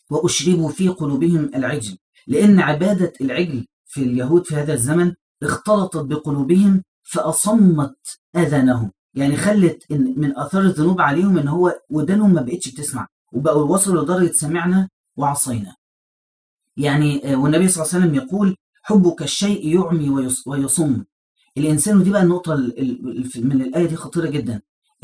وأشربوا 0.09 0.69
في 0.69 0.87
قلوبهم 0.89 1.51
العجل 1.55 1.97
لأن 2.27 2.59
عبادة 2.59 3.13
العجل 3.21 3.65
في 3.85 4.01
اليهود 4.03 4.45
في 4.45 4.55
هذا 4.55 4.73
الزمن 4.73 5.13
اختلطت 5.43 5.97
بقلوبهم 5.97 6.83
فأصمت 7.05 7.95
اذانهم 8.35 8.91
يعني 9.13 9.35
خلت 9.35 9.91
إن 9.91 10.13
من 10.17 10.37
أثار 10.37 10.61
الذنوب 10.61 11.01
عليهم 11.01 11.37
إن 11.37 11.47
هو 11.47 11.79
ودانهم 11.89 12.33
ما 12.33 12.41
بقتش 12.41 12.69
بتسمع 12.71 13.07
وبقوا 13.33 13.63
وصلوا 13.73 14.03
لدرجة 14.03 14.31
سمعنا 14.31 14.89
وعصينا. 15.17 15.75
يعني 16.77 17.21
والنبي 17.35 17.67
صلى 17.67 17.83
الله 17.83 17.93
عليه 17.95 18.05
وسلم 18.05 18.15
يقول 18.15 18.55
حبك 18.83 19.21
الشيء 19.21 19.75
يعمي 19.75 20.09
ويصم. 20.45 21.03
الإنسان 21.57 21.97
ودي 21.97 22.09
بقى 22.09 22.23
النقطة 22.23 22.55
من 23.35 23.61
الآية 23.61 23.85
دي 23.85 23.95
خطيرة 23.95 24.29
جدا. 24.29 24.61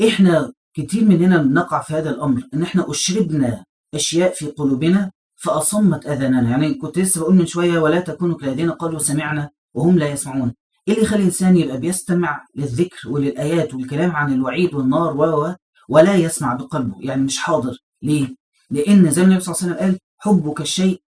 إحنا 0.08 0.52
كتير 0.74 1.04
مننا 1.04 1.42
بنقع 1.42 1.82
في 1.82 1.94
هذا 1.94 2.10
الأمر 2.10 2.42
إن 2.54 2.62
إحنا 2.62 2.90
أشربنا 2.90 3.64
أشياء 3.94 4.34
في 4.34 4.46
قلوبنا 4.46 5.10
فأصمت 5.36 6.06
اذاننا، 6.06 6.50
يعني 6.50 6.74
كنت 6.74 6.98
لسه 6.98 7.20
بقول 7.20 7.34
من 7.34 7.46
شوية 7.46 7.78
ولا 7.78 8.00
تكونوا 8.00 8.36
كالذين 8.36 8.70
قالوا 8.70 8.98
سمعنا 8.98 9.50
وهم 9.74 9.98
لا 9.98 10.08
يسمعون. 10.08 10.54
إيه 10.88 10.94
اللي 10.94 11.04
يخلي 11.06 11.18
الإنسان 11.18 11.56
يبقى 11.56 11.78
بيستمع 11.80 12.46
للذكر 12.54 13.08
وللآيات 13.08 13.74
والكلام 13.74 14.16
عن 14.16 14.32
الوعيد 14.32 14.74
والنار 14.74 15.16
و 15.16 15.54
ولا 15.88 16.14
يسمع 16.14 16.54
بقلبه؟ 16.54 16.94
يعني 17.00 17.22
مش 17.22 17.38
حاضر. 17.38 17.78
ليه؟ 18.02 18.28
لأن 18.70 19.10
زي 19.10 19.22
ما 19.22 19.28
النبي 19.28 19.40
صلى 19.40 19.54
الله 19.54 19.62
عليه 19.64 19.74
وسلم 19.74 19.74
قال 19.78 19.98
حبك 20.18 20.60
الشيء 20.60 21.02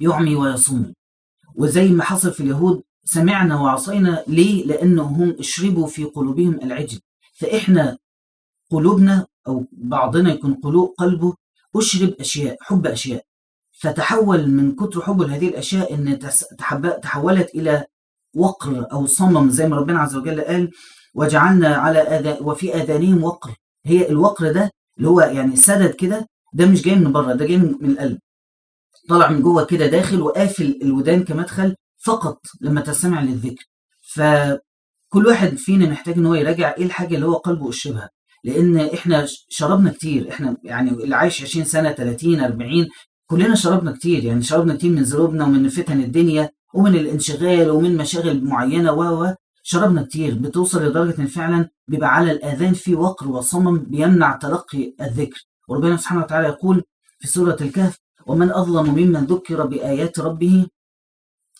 يعمي 0.00 0.36
ويصم 0.36 0.92
وزي 1.54 1.88
ما 1.88 2.04
حصل 2.04 2.32
في 2.32 2.40
اليهود 2.42 2.82
سمعنا 3.04 3.60
وعصينا 3.60 4.24
ليه؟ 4.26 4.66
لأنهم 4.66 5.36
اشربوا 5.38 5.86
في 5.86 6.04
قلوبهم 6.04 6.54
العجل. 6.62 7.00
فإحنا 7.38 7.98
قلوبنا 8.70 9.26
أو 9.48 9.64
بعضنا 9.72 10.32
يكون 10.32 10.54
قلوب 10.54 10.94
قلبه 10.98 11.34
أشرب 11.76 12.14
أشياء 12.20 12.56
حب 12.60 12.86
أشياء. 12.86 13.24
فتحول 13.80 14.50
من 14.50 14.76
كتر 14.76 15.00
حبه 15.02 15.26
لهذه 15.26 15.48
الأشياء 15.48 15.94
إن 15.94 16.18
تحولت 17.02 17.54
إلى 17.54 17.84
وقر 18.34 18.86
أو 18.92 19.06
صمم 19.06 19.50
زي 19.50 19.68
ما 19.68 19.76
ربنا 19.76 19.98
عز 20.00 20.16
وجل 20.16 20.40
قال 20.40 20.70
وجعلنا 21.14 21.68
على 21.76 21.98
أذى 21.98 22.38
وفي 22.40 22.74
آذانهم 22.74 23.24
وقر. 23.24 23.54
هي 23.86 24.08
الوقر 24.08 24.52
ده 24.52 24.70
اللي 24.98 25.08
هو 25.08 25.20
يعني 25.20 25.56
سدد 25.56 25.94
كده 25.94 26.26
ده 26.54 26.66
مش 26.66 26.82
جاي 26.82 26.94
من 26.94 27.12
بره 27.12 27.32
ده 27.32 27.46
جاي 27.46 27.56
من 27.58 27.90
القلب. 27.90 28.18
طالع 29.08 29.30
من 29.30 29.42
جوه 29.42 29.64
كده 29.64 29.86
داخل 29.86 30.22
وقافل 30.22 30.78
الودان 30.82 31.24
كمدخل 31.24 31.74
فقط 32.04 32.40
لما 32.60 32.80
تستمع 32.80 33.20
للذكر. 33.22 33.64
فكل 34.14 35.26
واحد 35.26 35.54
فينا 35.56 35.90
محتاج 35.90 36.18
إن 36.18 36.26
هو 36.26 36.34
يراجع 36.34 36.74
إيه 36.78 36.84
الحاجة 36.84 37.14
اللي 37.14 37.26
هو 37.26 37.34
قلبه 37.34 37.68
اشربها 37.68 38.10
لأن 38.44 38.76
إحنا 38.76 39.26
شربنا 39.48 39.92
كتير 39.92 40.30
إحنا 40.30 40.56
يعني 40.64 40.90
اللي 40.90 41.16
عايش 41.16 41.42
20 41.42 41.64
سنة 41.64 41.92
30 41.92 42.40
40 42.40 42.88
كلنا 43.26 43.54
شربنا 43.54 43.92
كتير. 43.92 44.24
يعني 44.24 44.42
شربنا 44.42 44.74
كتير 44.74 44.90
من 44.90 45.02
ذنوبنا 45.02 45.44
ومن 45.44 45.68
فتن 45.68 46.00
الدنيا. 46.00 46.50
ومن 46.74 46.94
الانشغال 46.94 47.70
ومن 47.70 47.96
مشاغل 47.96 48.44
معينة 48.44 48.92
و 48.92 49.34
شربنا 49.62 50.02
كتير 50.02 50.34
بتوصل 50.34 50.82
لدرجة 50.86 51.18
إن 51.22 51.26
فعلا 51.26 51.68
بيبقى 51.88 52.14
على 52.14 52.32
الآذان 52.32 52.72
في 52.74 52.94
وقر 52.94 53.28
وصمم 53.28 53.78
بيمنع 53.78 54.36
تلقي 54.36 54.94
الذكر 55.00 55.46
وربنا 55.68 55.96
سبحانه 55.96 56.22
وتعالى 56.22 56.48
يقول 56.48 56.82
في 57.18 57.28
سورة 57.28 57.56
الكهف 57.60 57.98
ومن 58.26 58.50
أظلم 58.50 58.90
ممن 58.90 59.24
ذكر 59.24 59.66
بآيات 59.66 60.18
ربه 60.20 60.66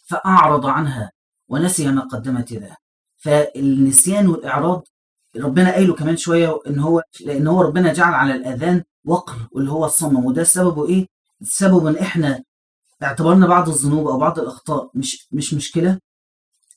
فأعرض 0.09 0.67
عنها 0.67 1.11
ونسي 1.49 1.93
ما 1.93 2.01
قدمت 2.01 2.53
يداه 2.53 2.77
فالنسيان 3.17 4.27
والإعراض 4.29 4.83
ربنا 5.37 5.71
قايله 5.73 5.95
كمان 5.95 6.17
شوية 6.17 6.59
إن 6.67 6.79
هو 6.79 7.03
لأن 7.27 7.47
هو 7.47 7.63
ربنا 7.63 7.93
جعل 7.93 8.15
على 8.15 8.35
الآذان 8.35 8.83
وقر 9.05 9.49
واللي 9.53 9.71
هو 9.71 9.85
الصمم 9.85 10.25
وده 10.25 10.45
سببه 10.45 10.89
إيه؟ 10.89 11.07
سببه 11.43 11.91
إن 11.91 11.97
إحنا 11.97 12.43
اعتبرنا 13.03 13.47
بعض 13.47 13.69
الذنوب 13.69 14.07
أو 14.09 14.19
بعض 14.19 14.39
الأخطاء 14.39 14.91
مش 14.95 15.29
مش 15.33 15.55
مشكلة. 15.55 15.99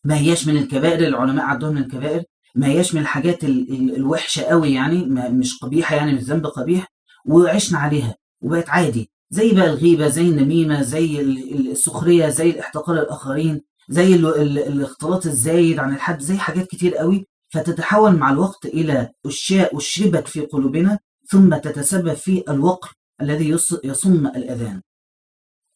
ما 0.04 0.18
هياش 0.18 0.48
من 0.48 0.58
الكبائر 0.58 1.08
العلماء 1.08 1.46
عدوها 1.46 1.72
من 1.72 1.78
الكبائر. 1.82 2.24
ما 2.56 2.68
هياش 2.68 2.96
من 2.96 3.02
الحاجات 3.02 3.44
الوحشة 3.44 4.44
قوي 4.44 4.74
يعني 4.74 5.06
مش 5.30 5.60
قبيحة 5.60 5.96
يعني 5.96 6.14
مش 6.14 6.22
ذنب 6.24 6.46
قبيح. 6.46 6.88
وعشنا 7.26 7.80
عليها 7.80 8.16
وبقت 8.42 8.70
عادي. 8.70 9.10
زي 9.30 9.52
بقى 9.54 9.66
الغيبة 9.66 10.08
زي 10.08 10.22
النميمة 10.22 10.82
زي 10.82 11.22
السخرية 11.22 12.30
زي 12.30 12.50
الاحتقار 12.50 12.96
الآخرين 13.00 13.62
زي 13.90 14.16
الاختلاط 14.16 15.26
الزايد 15.26 15.80
عن 15.80 15.94
الحد 15.96 16.20
زي 16.22 16.38
حاجات 16.38 16.68
كتير 16.68 16.96
قوي. 16.96 17.28
فتتحول 17.50 18.16
مع 18.16 18.32
الوقت 18.32 18.66
إلى 18.66 19.10
أشياء 19.26 19.78
أشربت 19.78 20.28
في 20.28 20.42
قلوبنا 20.42 21.00
ثم 21.30 21.56
تتسبب 21.58 22.14
في 22.14 22.44
الوقر 22.50 22.94
الذي 23.22 23.50
يصم 23.84 24.28
الأذان. 24.28 24.82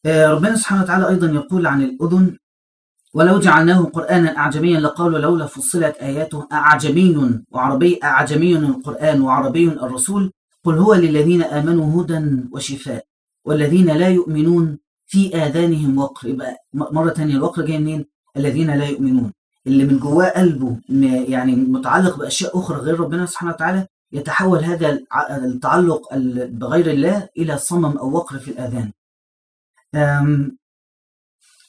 ربنا 0.06 0.56
سبحانه 0.56 0.82
وتعالى 0.84 1.08
أيضا 1.10 1.28
يقول 1.28 1.68
عن 1.68 1.82
الأذن 1.82 2.38
ولو 3.14 3.40
جعلناه 3.40 3.84
قرآنا 3.84 4.38
أعجميا 4.38 4.80
لقالوا 4.80 5.20
لولا 5.20 5.46
فصلت 5.46 5.96
آياته 5.98 6.48
أعجمي 6.52 7.40
وعربي 7.52 8.00
أعجمي 8.04 8.56
القرآن 8.58 9.22
وعربي 9.22 9.68
الرسول 9.68 10.32
قل 10.64 10.78
هو 10.78 10.94
للذين 10.94 11.44
آمنوا 11.44 12.02
هدى 12.02 12.44
وشفاء 12.52 13.06
والذين 13.46 13.86
لا 13.86 14.08
يؤمنون 14.08 14.78
في 15.08 15.36
آذانهم 15.36 15.98
وقر 15.98 16.28
يبقى 16.28 16.56
مرة 16.74 17.10
تانية 17.10 17.36
الوقر 17.36 17.66
جاي 17.66 17.80
منين؟ 17.80 18.06
الذين 18.38 18.72
لا 18.78 18.86
يؤمنون 18.86 19.32
اللي 19.68 19.86
من 19.86 20.00
جواه 20.00 20.30
قلبه 20.30 20.78
يعني 21.30 21.56
متعلق 21.56 22.18
بأشياء 22.18 22.60
أخرى 22.60 22.78
غير 22.78 23.00
ربنا 23.00 23.26
سبحانه 23.26 23.52
وتعالى 23.52 23.88
يتحول 24.12 24.60
هذا 24.64 25.00
التعلق 25.32 26.02
بغير 26.52 26.92
الله 26.92 27.30
إلى 27.38 27.58
صمم 27.58 27.98
أو 27.98 28.12
وقر 28.12 28.38
في 28.40 28.52
الآذان 28.52 28.92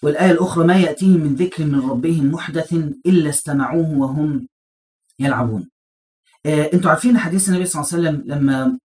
والآية 0.03 0.31
الأخرى 0.31 0.67
ما 0.67 0.77
يأتيهم 0.77 1.21
من 1.21 1.35
ذكر 1.35 1.65
من 1.65 1.91
ربهم 1.91 2.33
محدث 2.33 2.73
إلا 3.07 3.31
استمعوه 3.31 3.99
وهم 3.99 4.49
يلعبون. 5.19 5.69
أنتوا 6.47 6.91
عارفين 6.91 7.19
حديث 7.19 7.49
النبي 7.49 7.67
صلى 7.67 7.83
الله 7.83 7.93
عليه 7.93 8.19
وسلم 8.19 8.23
لما 8.33 8.79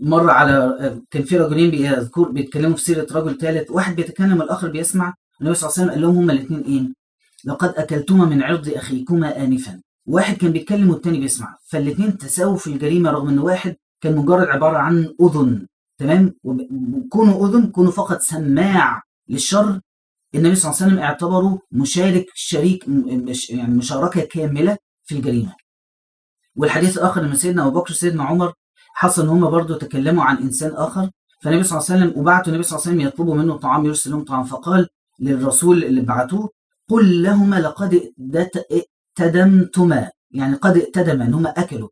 مر 0.00 0.30
على 0.30 0.76
كان 1.10 1.22
في 1.22 1.38
رجلين 1.38 1.70
بيذكر 1.70 2.22
بيتكلموا 2.28 2.76
في 2.76 2.82
سيرة 2.82 3.06
رجل 3.12 3.38
ثالث 3.38 3.70
واحد 3.70 3.96
بيتكلم 3.96 4.42
الآخر 4.42 4.68
بيسمع 4.68 5.14
النبي 5.40 5.54
صلى 5.54 5.68
الله 5.68 5.78
عليه 5.78 5.82
وسلم 5.82 5.90
قال 5.90 6.00
لهم 6.00 6.16
هما 6.16 6.32
الاثنين 6.32 6.60
إيه؟ 6.60 6.94
لقد 7.44 7.68
أكلتما 7.68 8.24
من 8.24 8.42
عرض 8.42 8.68
أخيكما 8.68 9.44
انفا. 9.44 9.80
واحد 10.06 10.36
كان 10.36 10.52
بيتكلم 10.52 10.90
والتاني 10.90 11.20
بيسمع 11.20 11.58
فالاثنين 11.64 12.18
تساووا 12.18 12.56
في 12.56 12.66
الجريمة 12.66 13.10
رغم 13.10 13.28
إن 13.28 13.38
واحد 13.38 13.76
كان 14.00 14.16
مجرد 14.16 14.48
عبارة 14.48 14.78
عن 14.78 15.14
أذن. 15.22 15.66
تمام؟ 15.98 16.34
وكونوا 16.44 17.48
أذن 17.48 17.66
كونوا 17.66 17.92
فقط 17.92 18.20
سماع 18.20 19.02
للشر 19.28 19.80
النبي 20.34 20.54
صلى 20.54 20.70
الله 20.70 20.82
عليه 20.82 20.92
وسلم 20.92 20.98
اعتبره 21.04 21.58
مشارك 21.72 22.26
شريك 22.34 22.84
يعني 23.50 23.74
مشاركة 23.74 24.20
كاملة 24.20 24.78
في 25.04 25.14
الجريمة. 25.14 25.54
والحديث 26.56 26.98
الآخر 26.98 27.22
لما 27.22 27.34
سيدنا 27.34 27.66
أبو 27.66 27.80
بكر 27.80 27.92
وسيدنا 27.92 28.24
عمر 28.24 28.52
حصل 28.94 29.22
إن 29.22 29.28
هم 29.28 29.50
برضه 29.50 29.78
تكلموا 29.78 30.24
عن 30.24 30.36
إنسان 30.36 30.70
آخر 30.74 31.10
فالنبي 31.42 31.62
صلى 31.62 31.78
الله 31.78 31.90
عليه 31.90 32.04
وسلم 32.04 32.20
وبعتوا 32.20 32.48
النبي 32.52 32.62
صلى 32.62 32.76
الله 32.78 32.88
عليه 32.88 32.96
وسلم 32.96 33.08
يطلبوا 33.08 33.34
منه 33.34 33.56
طعام 33.56 33.86
يرسل 33.86 34.10
لهم 34.10 34.24
طعام 34.24 34.44
فقال 34.44 34.88
للرسول 35.20 35.84
اللي 35.84 36.00
بعتوه 36.00 36.50
قل 36.90 37.22
لهما 37.22 37.56
لقد 37.60 38.12
اتدمتما 39.18 40.10
يعني 40.30 40.54
قد 40.56 40.76
اتدم 40.76 41.22
إن 41.22 41.34
هم 41.34 41.46
أكلوا. 41.46 41.88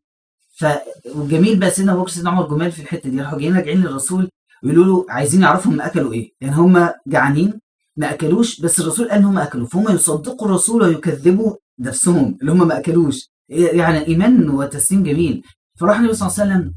فالجميل 0.59 1.59
بقى 1.59 1.69
سيدنا 1.71 1.91
أبو 1.93 2.01
بكر 2.01 2.11
سيدنا 2.11 2.29
عمر 2.29 2.47
جمال 2.47 2.71
في 2.71 2.81
الحتة 2.81 3.09
دي 3.09 3.21
راحوا 3.21 3.39
جايين 3.39 3.55
راجعين 3.55 3.81
للرسول 3.81 4.29
ويقولوا 4.63 4.85
له 4.85 5.05
عايزين 5.09 5.41
يعرفوا 5.41 5.71
هم 5.71 5.81
أكلوا 5.81 6.13
إيه. 6.13 6.31
يعني 6.41 6.55
هم 6.55 6.89
جعانين 7.07 7.59
ما 7.97 8.13
أكلوش 8.13 8.61
بس 8.61 8.79
الرسول 8.79 9.09
قال 9.09 9.23
هم 9.23 9.37
أكلوا. 9.37 9.67
فهم 9.67 9.95
يصدقوا 9.95 10.47
الرسول 10.47 10.81
ويكذبوا 10.83 11.55
نفسهم 11.79 12.37
اللي 12.41 12.51
هم 12.51 12.67
ما 12.67 12.77
أكلوش. 12.79 13.29
يعني 13.49 14.07
إيمان 14.07 14.49
وتسليم 14.49 15.03
جميل. 15.03 15.43
فراح 15.79 15.97
النبي 15.99 16.13
صلى 16.13 16.27
الله 16.29 16.41
عليه 16.41 16.51
وسلم 16.53 16.73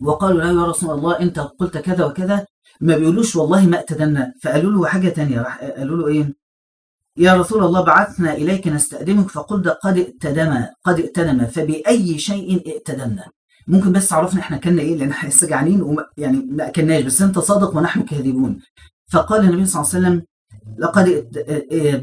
وقالوا 0.00 0.40
له 0.40 0.60
يا 0.60 0.66
رسول 0.66 0.90
الله 0.98 1.20
أنت 1.20 1.38
قلت 1.38 1.78
كذا 1.78 2.04
وكذا. 2.04 2.46
ما 2.80 2.96
بيقولوش 2.98 3.36
والله 3.36 3.66
ما 3.66 3.80
اتدمنا 3.80 4.32
فقالوا 4.42 4.72
له 4.72 4.86
حاجة 4.86 5.08
ثانية 5.08 5.40
راح 5.42 5.60
قالوا 5.60 5.96
له 5.96 6.06
إيه؟ 6.08 6.34
يا 7.20 7.34
رسول 7.34 7.64
الله 7.64 7.80
بعثنا 7.80 8.32
إليك 8.32 8.68
نستأدمك 8.68 9.28
فقلت 9.28 9.68
قد 9.68 9.98
اتدم 9.98 10.64
قد 10.84 11.00
اتدم 11.00 11.46
فبأي 11.46 12.18
شيء 12.18 12.66
ائتدمنا. 12.66 13.26
ممكن 13.68 13.92
بس 13.92 14.12
عرفنا 14.12 14.40
إحنا 14.40 14.56
كنا 14.56 14.82
إيه 14.82 14.96
لأن 14.96 15.10
إحنا 15.10 15.28
لسه 15.28 15.46
جعانين 15.46 15.96
يعني 16.16 16.36
ما 16.36 16.68
أكلناش 16.68 17.02
بس 17.02 17.22
أنت 17.22 17.38
صادق 17.38 17.76
ونحن 17.76 18.02
كاذبون. 18.02 18.60
فقال 19.12 19.40
النبي 19.40 19.66
صلى 19.66 19.82
الله 19.82 19.94
عليه 19.94 20.06
وسلم 20.06 20.26
لقد 20.78 21.30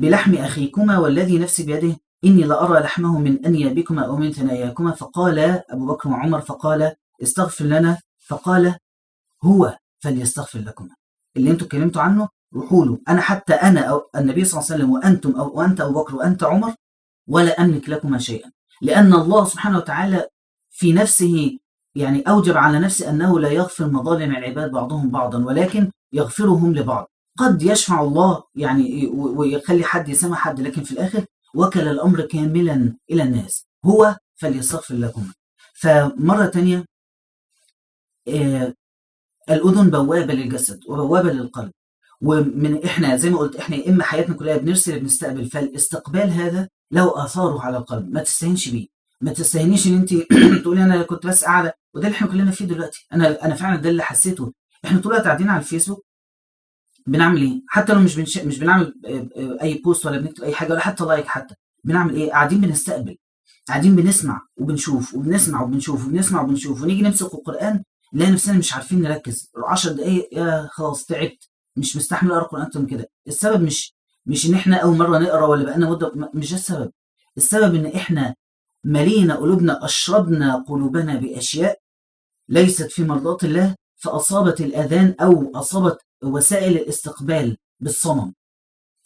بلحم 0.01 0.35
أخيكما 0.35 0.97
والذي 0.97 1.39
نفسي 1.39 1.63
بيده 1.63 1.97
إني 2.25 2.43
لأرى 2.43 2.79
لحمه 2.79 3.19
من 3.19 3.45
أنيابكما 3.45 4.05
أو 4.05 4.17
من 4.17 4.31
ثناياكما. 4.31 4.91
فقال 4.91 5.39
أبو 5.69 5.85
بكر 5.85 6.09
وعمر 6.09 6.41
فقال 6.41 6.91
استغفر 7.23 7.65
لنا. 7.65 7.97
فقال 8.27 8.75
هو 9.43 9.77
فليستغفر 9.99 10.59
لكما. 10.59 10.95
اللي 11.37 11.51
أنتم 11.51 11.65
اتكلمتوا 11.65 12.01
عنه 12.01 12.29
له 12.53 12.99
أنا 13.09 13.21
حتى 13.21 13.53
أنا 13.53 13.81
أو 13.81 14.09
النبي 14.15 14.45
صلى 14.45 14.59
الله 14.59 14.71
عليه 14.71 14.83
وسلم 14.83 14.91
وأنتم 14.91 15.31
أو 15.39 15.57
وأنت 15.57 15.81
أبو 15.81 16.01
بكر 16.01 16.15
وأنت 16.15 16.43
عمر 16.43 16.73
ولا 17.27 17.61
أملك 17.61 17.89
لكما 17.89 18.17
شيئا. 18.17 18.51
لأن 18.81 19.13
الله 19.13 19.45
سبحانه 19.45 19.77
وتعالى 19.77 20.27
في 20.69 20.93
نفسه 20.93 21.57
يعني 21.95 22.21
أوجب 22.21 22.57
على 22.57 22.79
نفسه 22.79 23.09
أنه 23.09 23.39
لا 23.39 23.49
يغفر 23.49 23.87
مظالم 23.87 24.35
العباد 24.35 24.71
بعضهم 24.71 25.09
بعضا 25.09 25.45
ولكن 25.45 25.91
يغفرهم 26.13 26.73
لبعض. 26.73 27.11
قد 27.37 27.63
يشفع 27.63 28.01
الله 28.01 28.43
يعني 28.55 29.07
ويخلي 29.07 29.83
حد 29.83 30.09
يسمع 30.09 30.35
حد 30.35 30.59
لكن 30.61 30.83
في 30.83 30.91
الآخر 30.91 31.25
وكل 31.55 31.87
الأمر 31.87 32.21
كاملا 32.21 32.97
إلى 33.11 33.23
الناس. 33.23 33.65
هو 33.85 34.17
فليستغفر 34.35 34.95
لكم. 34.95 35.31
فمرة 35.73 36.45
تانية 36.45 36.85
آه 38.27 38.73
الأذن 39.49 39.89
بوابة 39.89 40.33
للجسد 40.33 40.79
وبوابة 40.87 41.31
للقلب. 41.31 41.71
ومن 42.21 42.83
إحنا 42.85 43.15
زي 43.17 43.29
ما 43.29 43.37
قلت 43.37 43.55
إحنا 43.55 43.75
يا 43.75 43.89
إما 43.89 44.03
حياتنا 44.03 44.35
كلها 44.35 44.57
بنرسل 44.57 44.99
بنستقبل 44.99 45.45
فالاستقبال 45.49 46.31
هذا 46.31 46.69
له 46.91 47.25
آثاره 47.25 47.61
على 47.61 47.77
القلب 47.77 48.13
ما 48.13 48.23
تستهينش 48.23 48.69
بيه. 48.69 48.87
ما 49.21 49.33
تستهينيش 49.33 49.87
إن 49.87 49.93
أنت 49.95 50.13
تقولي 50.63 50.83
أنا 50.83 51.03
كنت 51.03 51.25
بس 51.27 51.43
قاعدة 51.45 51.73
وده 51.93 52.07
اللي 52.07 52.15
إحنا 52.15 52.27
كلنا 52.27 52.51
فيه 52.51 52.65
دلوقتي. 52.65 53.07
أنا 53.13 53.45
أنا 53.45 53.55
فعلا 53.55 53.75
ده 53.81 53.89
اللي 53.89 54.03
حسيته. 54.03 54.53
إحنا 54.85 54.99
طول 54.99 55.11
الوقت 55.11 55.25
قاعدين 55.27 55.49
على 55.49 55.59
الفيسبوك 55.59 56.05
بنعمل 57.07 57.41
إيه؟ 57.41 57.61
حتى 57.67 57.93
لو 57.93 57.99
مش 57.99 58.15
بنش... 58.15 58.37
مش 58.37 58.59
بنعمل 58.59 58.93
أي 59.61 59.81
post 59.85 60.05
ولا 60.05 60.17
بنكتب 60.19 60.43
أي 60.43 60.55
حاجة 60.55 60.71
ولا 60.71 60.79
حتى 60.81 61.03
like 61.03 61.27
حتى 61.27 61.55
بنعمل 61.83 62.15
إيه؟ 62.15 62.31
قاعدين 62.31 62.61
بنستقبل 62.61 63.17
قاعدين 63.67 63.95
بنسمع 63.95 64.41
وبنشوف 64.57 65.13
وبنسمع 65.15 65.61
وبنشوف 65.61 66.05
وبنسمع 66.05 66.41
وبنشوف. 66.41 66.81
ونيجي 66.83 67.01
نمسك 67.01 67.33
القرآن 67.33 67.83
نلاقي 68.13 68.31
نفسنا 68.31 68.57
مش 68.57 68.73
عارفين 68.73 69.01
نركز. 69.01 69.51
10 69.67 69.91
دقائق 69.93 70.29
يا 70.33 70.67
خلاص 70.71 71.05
تعبت. 71.05 71.49
مش 71.77 71.95
مستحمل 71.97 72.31
أقرأ 72.31 72.43
القرآن 72.43 72.61
أكتر 72.63 72.79
من 72.79 72.87
كده. 72.87 73.09
السبب 73.27 73.61
مش 73.61 73.93
مش 74.25 74.45
إن 74.45 74.53
إحنا 74.53 74.77
أول 74.77 74.97
مرة 74.97 75.17
نقرأ 75.17 75.45
ولا 75.45 75.65
بقالنا 75.65 75.89
مدة 75.89 76.11
مش 76.33 76.49
ده 76.51 76.57
السبب. 76.57 76.91
السبب 77.37 77.75
إن 77.75 77.85
إحنا 77.85 78.35
ملينا 78.83 79.35
قلوبنا 79.35 79.85
أشربنا 79.85 80.55
قلوبنا 80.67 81.15
بأشياء 81.15 81.79
ليست 82.49 82.91
في 82.91 83.03
مرضات 83.03 83.43
الله 83.43 83.75
فأصابت 83.95 84.61
الأذان 84.61 85.15
أو 85.21 85.51
أصابت 85.55 85.97
وسائل 86.23 86.77
الاستقبال 86.77 87.57
بالصمم. 87.79 88.33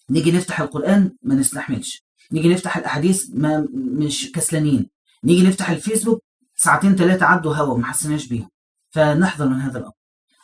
نيجي 0.10 0.32
نفتح 0.32 0.62
القرآن 0.62 1.18
ما 1.24 1.36
نستحملش. 1.36 2.04
نيجي 2.32 2.54
نفتح 2.54 2.78
الأحاديث 2.78 3.30
ما 3.34 3.68
مش 3.74 4.32
كسلانين. 4.32 4.90
نيجي 5.24 5.48
نفتح 5.48 5.70
الفيسبوك 5.70 6.24
ساعتين 6.56 6.96
ثلاثة 6.96 7.26
عدوا 7.26 7.56
هوا 7.56 7.78
ما 7.78 7.86
حسناش 7.86 8.28
بيهم. 8.28 8.50
فنحذر 8.90 9.48
من 9.48 9.62
هذا 9.62 9.80
الأمر. 9.80 9.94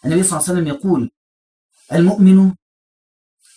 النبي 0.05 0.23
صلى 0.23 0.39
الله 0.39 0.49
عليه 0.49 0.59
وسلم 0.59 0.67
يقول 0.67 1.11
المؤمن 1.93 2.53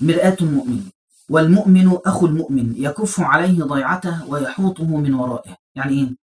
مرآة 0.00 0.36
المؤمن 0.40 0.82
والمؤمن 1.30 1.98
أخو 2.06 2.26
المؤمن 2.26 2.74
يكف 2.76 3.20
عليه 3.20 3.64
ضيعته 3.64 4.28
ويحوطه 4.28 4.96
من 4.96 5.14
ورائه. 5.14 5.56
يعني 5.74 5.94
إيه؟ 5.94 6.16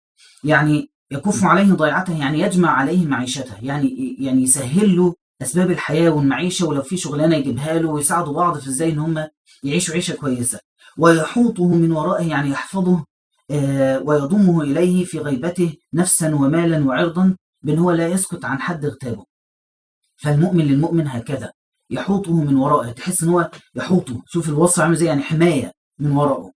يعني 0.43 0.89
يكف 1.11 1.43
عليه 1.43 1.73
ضيعته 1.73 2.19
يعني 2.19 2.39
يجمع 2.39 2.69
عليه 2.69 3.05
معيشته. 3.05 3.55
يعني 3.61 4.15
يعني 4.19 4.43
يسهل 4.43 4.95
له 4.95 5.15
أسباب 5.41 5.71
الحياة 5.71 6.09
والمعيشة 6.09 6.67
ولو 6.67 6.81
في 6.81 6.97
شغلانة 6.97 7.35
يجيبها 7.35 7.79
له 7.79 7.89
ويساعدوا 7.89 8.33
بعض 8.33 8.57
في 8.57 8.67
إزاي 8.67 8.89
إن 8.89 8.99
هم 8.99 9.27
يعيشوا 9.63 9.93
عيشة 9.95 10.15
كويسة. 10.15 10.59
ويحوطه 10.97 11.67
من 11.67 11.91
ورائه 11.91 12.29
يعني 12.29 12.49
يحفظه 12.49 13.05
آه، 13.51 13.99
ويضمه 13.99 14.61
إليه 14.61 15.05
في 15.05 15.19
غيبته 15.19 15.73
نفسا 15.93 16.35
ومالا 16.35 16.85
وعرضا 16.85 17.35
بأن 17.61 17.79
هو 17.79 17.91
لا 17.91 18.07
يسكت 18.07 18.45
عن 18.45 18.59
حد 18.61 18.85
اغتابه. 18.85 19.25
فالمؤمن 20.17 20.65
للمؤمن 20.65 21.07
هكذا. 21.07 21.51
يحوطه 21.89 22.43
من 22.43 22.55
ورائه 22.55 22.91
تحس 22.91 23.23
إن 23.23 23.29
هو 23.29 23.51
يحوطه. 23.75 24.21
شوف 24.25 24.49
الوصف 24.49 24.79
عامل 24.79 24.95
زي 24.95 25.05
يعني 25.05 25.21
حماية 25.21 25.71
من 25.99 26.11
ورائه. 26.11 26.51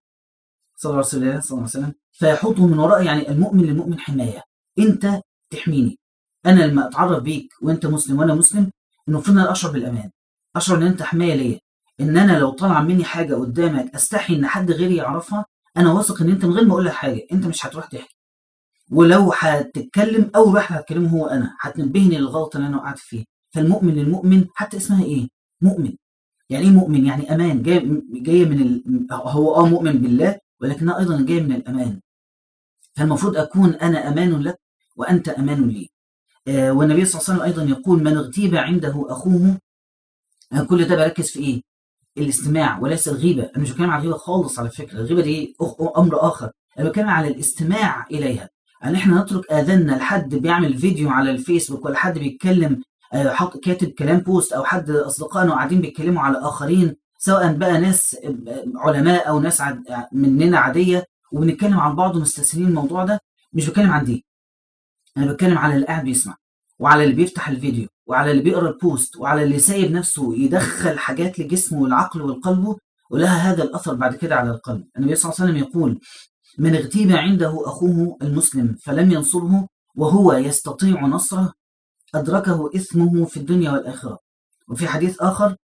صلى 0.78 0.90
الله 0.90 0.98
عليه 0.98 1.08
وسلم 1.08 1.42
صلى 1.42 1.58
الله 1.58 1.70
عليه 1.70 1.80
وسلم. 1.86 1.94
فيحوطه 2.12 2.68
من 2.68 2.80
ورائه 2.80 3.06
يعني 3.06 3.30
المؤمن 3.30 3.64
للمؤمن 3.64 4.00
حماية. 4.00 4.44
أنت 4.80 5.22
تحميني. 5.50 6.00
أنا 6.46 6.64
لما 6.64 6.88
أتعرف 6.88 7.24
بيك 7.24 7.50
وأنت 7.62 7.86
مسلم 7.86 8.20
وأنا 8.20 8.34
مسلم 8.34 8.72
المفروض 9.08 9.38
إن 9.38 9.44
أنا 9.44 9.52
أشعر 9.52 9.72
بالأمان. 9.72 10.12
أشعر 10.56 10.78
إن 10.78 10.84
أنت 10.84 11.04
حماية 11.04 11.36
ليا. 11.36 11.60
إن 12.00 12.18
أنا 12.18 12.40
لو 12.40 12.50
طلع 12.50 12.82
مني 12.82 13.04
حاجة 13.04 13.36
قدامك 13.36 13.96
أستحي 13.96 14.36
إن 14.36 14.48
حد 14.48 14.72
غيري 14.72 14.96
يعرفها 14.96 15.46
أنا 15.78 15.94
واثق 15.94 16.22
إن 16.22 16.30
أنت 16.30 16.46
من 16.46 16.54
غير 16.54 16.66
ما 16.66 16.72
أقول 16.72 16.86
لك 16.86 16.94
حاجة. 16.94 17.28
أنت 17.32 17.46
مش 17.46 17.66
هتروح 17.66 17.86
تحكي. 17.86 18.16
ولو 18.92 19.34
هتتكلم 19.40 20.32
أول 20.36 20.56
واحد 20.56 20.76
هتكلمه 20.76 21.10
هو 21.10 21.26
أنا. 21.28 21.56
هتنبهني 21.62 22.18
للغلط 22.18 22.56
اللي 22.56 22.68
أنا 22.68 22.78
وقعت 22.78 23.00
فيه 23.00 23.26
فالمؤمن 23.54 23.94
للمؤمن 23.94 24.46
حتى 24.56 24.78
اسمها 24.78 25.04
إيه؟ 25.04 25.28
مؤمن. 25.62 25.94
يعني 26.50 26.66
إيه 26.66 26.72
مؤمن؟ 26.72 27.06
يعني 27.06 27.34
أمان. 27.36 27.64
جاي 27.64 28.02
جاية 28.14 28.46
من 28.46 28.62
ال... 28.62 29.08
هو 29.12 29.56
آه 29.56 29.66
مؤمن 29.66 29.92
بالله 29.92 30.40
ولكنها 30.62 31.00
أيضا 31.00 31.22
جاية 31.26 31.42
من 31.42 31.52
الأمان. 31.52 32.00
فالمفروض 32.96 33.38
أكون 33.38 33.70
أنا 33.70 34.08
أمان 34.08 34.42
لك 34.42 34.58
وأنت 34.96 35.30
أمان 35.30 35.68
لي. 35.68 35.90
آه 36.48 36.72
والنبي 36.72 37.06
صلى 37.06 37.22
الله 37.22 37.44
عليه 37.44 37.54
وسلم 37.54 37.62
أيضا 37.62 37.80
يقول 37.80 38.04
من 38.04 38.18
اغتيب 38.18 38.56
عنده 38.56 39.06
أخوه 39.10 39.58
أنا 40.54 40.64
كل 40.64 40.86
ده 40.86 40.96
بركز 40.96 41.30
في 41.32 41.40
إيه؟ 41.40 41.62
الاستماع 42.18 42.80
وليس 42.80 43.08
الغيبة. 43.08 43.44
أنا 43.44 43.64
مش 43.64 43.72
بتكلم 43.72 43.90
على 43.90 44.00
الغيبة 44.02 44.18
خالص 44.18 44.60
على 44.60 44.70
فكرة. 44.70 45.00
الغيبة 45.00 45.22
دي 45.22 45.56
أمر 45.98 46.28
آخر. 46.28 46.52
أنا 46.80 46.90
بتكلم 46.90 47.10
على 47.10 47.28
الاستماع 47.28 48.06
إليها. 48.12 48.50
ان 48.84 48.96
إحنا 48.96 49.22
نترك 49.22 49.52
آذاننا 49.52 49.92
لحد 49.92 50.36
بيعمل 50.36 50.78
فيديو 50.78 51.10
على 51.10 51.32
الفيسبوك 51.32 51.86
ولا 51.86 51.98
حد 51.98 52.20
بيتكلم 52.20 52.82
حط 53.14 53.58
كاتب 53.58 53.88
كلام 53.90 54.18
بوست 54.18 54.54
أو 54.54 54.64
حد 54.64 54.90
أصدقائنا 54.90 55.52
قاعدين 55.54 55.82
بيتكلموا 55.82 56.22
على 56.24 56.38
آخرين 56.40 56.96
سواء 57.18 57.54
بقى 57.54 57.82
ناس 57.82 58.18
علماء 58.76 59.30
أو 59.30 59.40
ناس 59.40 59.62
عد 59.62 59.84
مننا 60.12 60.60
عادية 60.60 61.06
وبنتكلم 61.32 61.80
عن 61.80 61.96
بعض 61.96 62.16
ومستسهلين 62.16 62.68
الموضوع 62.68 63.06
ده 63.06 63.20
مش 63.54 63.70
بتكلم 63.70 63.92
عن 63.92 64.06
دي. 64.06 64.26
أنا 65.18 65.32
بتكلم 65.32 65.58
على 65.58 65.76
اللي 65.76 65.86
قاعد 65.86 66.04
بيسمع 66.04 66.36
وعلى 66.80 67.04
اللي 67.04 67.16
بيفتح 67.16 67.50
الفيديو 67.50 67.88
وعلى 68.08 68.32
اللي 68.32 68.44
بيقرأ 68.44 68.70
البوست 68.70 69.18
وعلى 69.18 69.44
اللي 69.44 69.60
سايب 69.60 69.92
نفسه 69.92 70.36
يدخل 70.36 71.00
حاجات 71.00 71.40
لجسمه 71.40 71.82
والعقل 71.82 72.22
والقلب 72.22 72.76
ولها 73.12 73.52
هذا 73.52 73.64
الأثر 73.64 73.94
بعد 73.94 74.16
كده 74.16 74.36
على 74.36 74.50
القلب. 74.52 74.84
النبي 74.98 75.16
صلى 75.16 75.32
الله 75.32 75.42
عليه 75.42 75.52
وسلم 75.54 75.70
يقول 75.70 76.00
من 76.58 76.76
اغتيب 76.76 77.12
عنده 77.12 77.64
أخوه 77.68 78.18
المسلم 78.22 78.76
فلم 78.84 79.12
ينصره 79.12 79.68
وهو 79.96 80.34
يستطيع 80.34 81.02
نصره 81.06 81.54
أدركه 82.16 82.70
إثمه 82.76 83.26
في 83.26 83.38
الدنيا 83.38 83.72
والآخرة. 83.72 84.20
وفي 84.68 84.88
حديث 84.88 85.22
آخر 85.22 85.56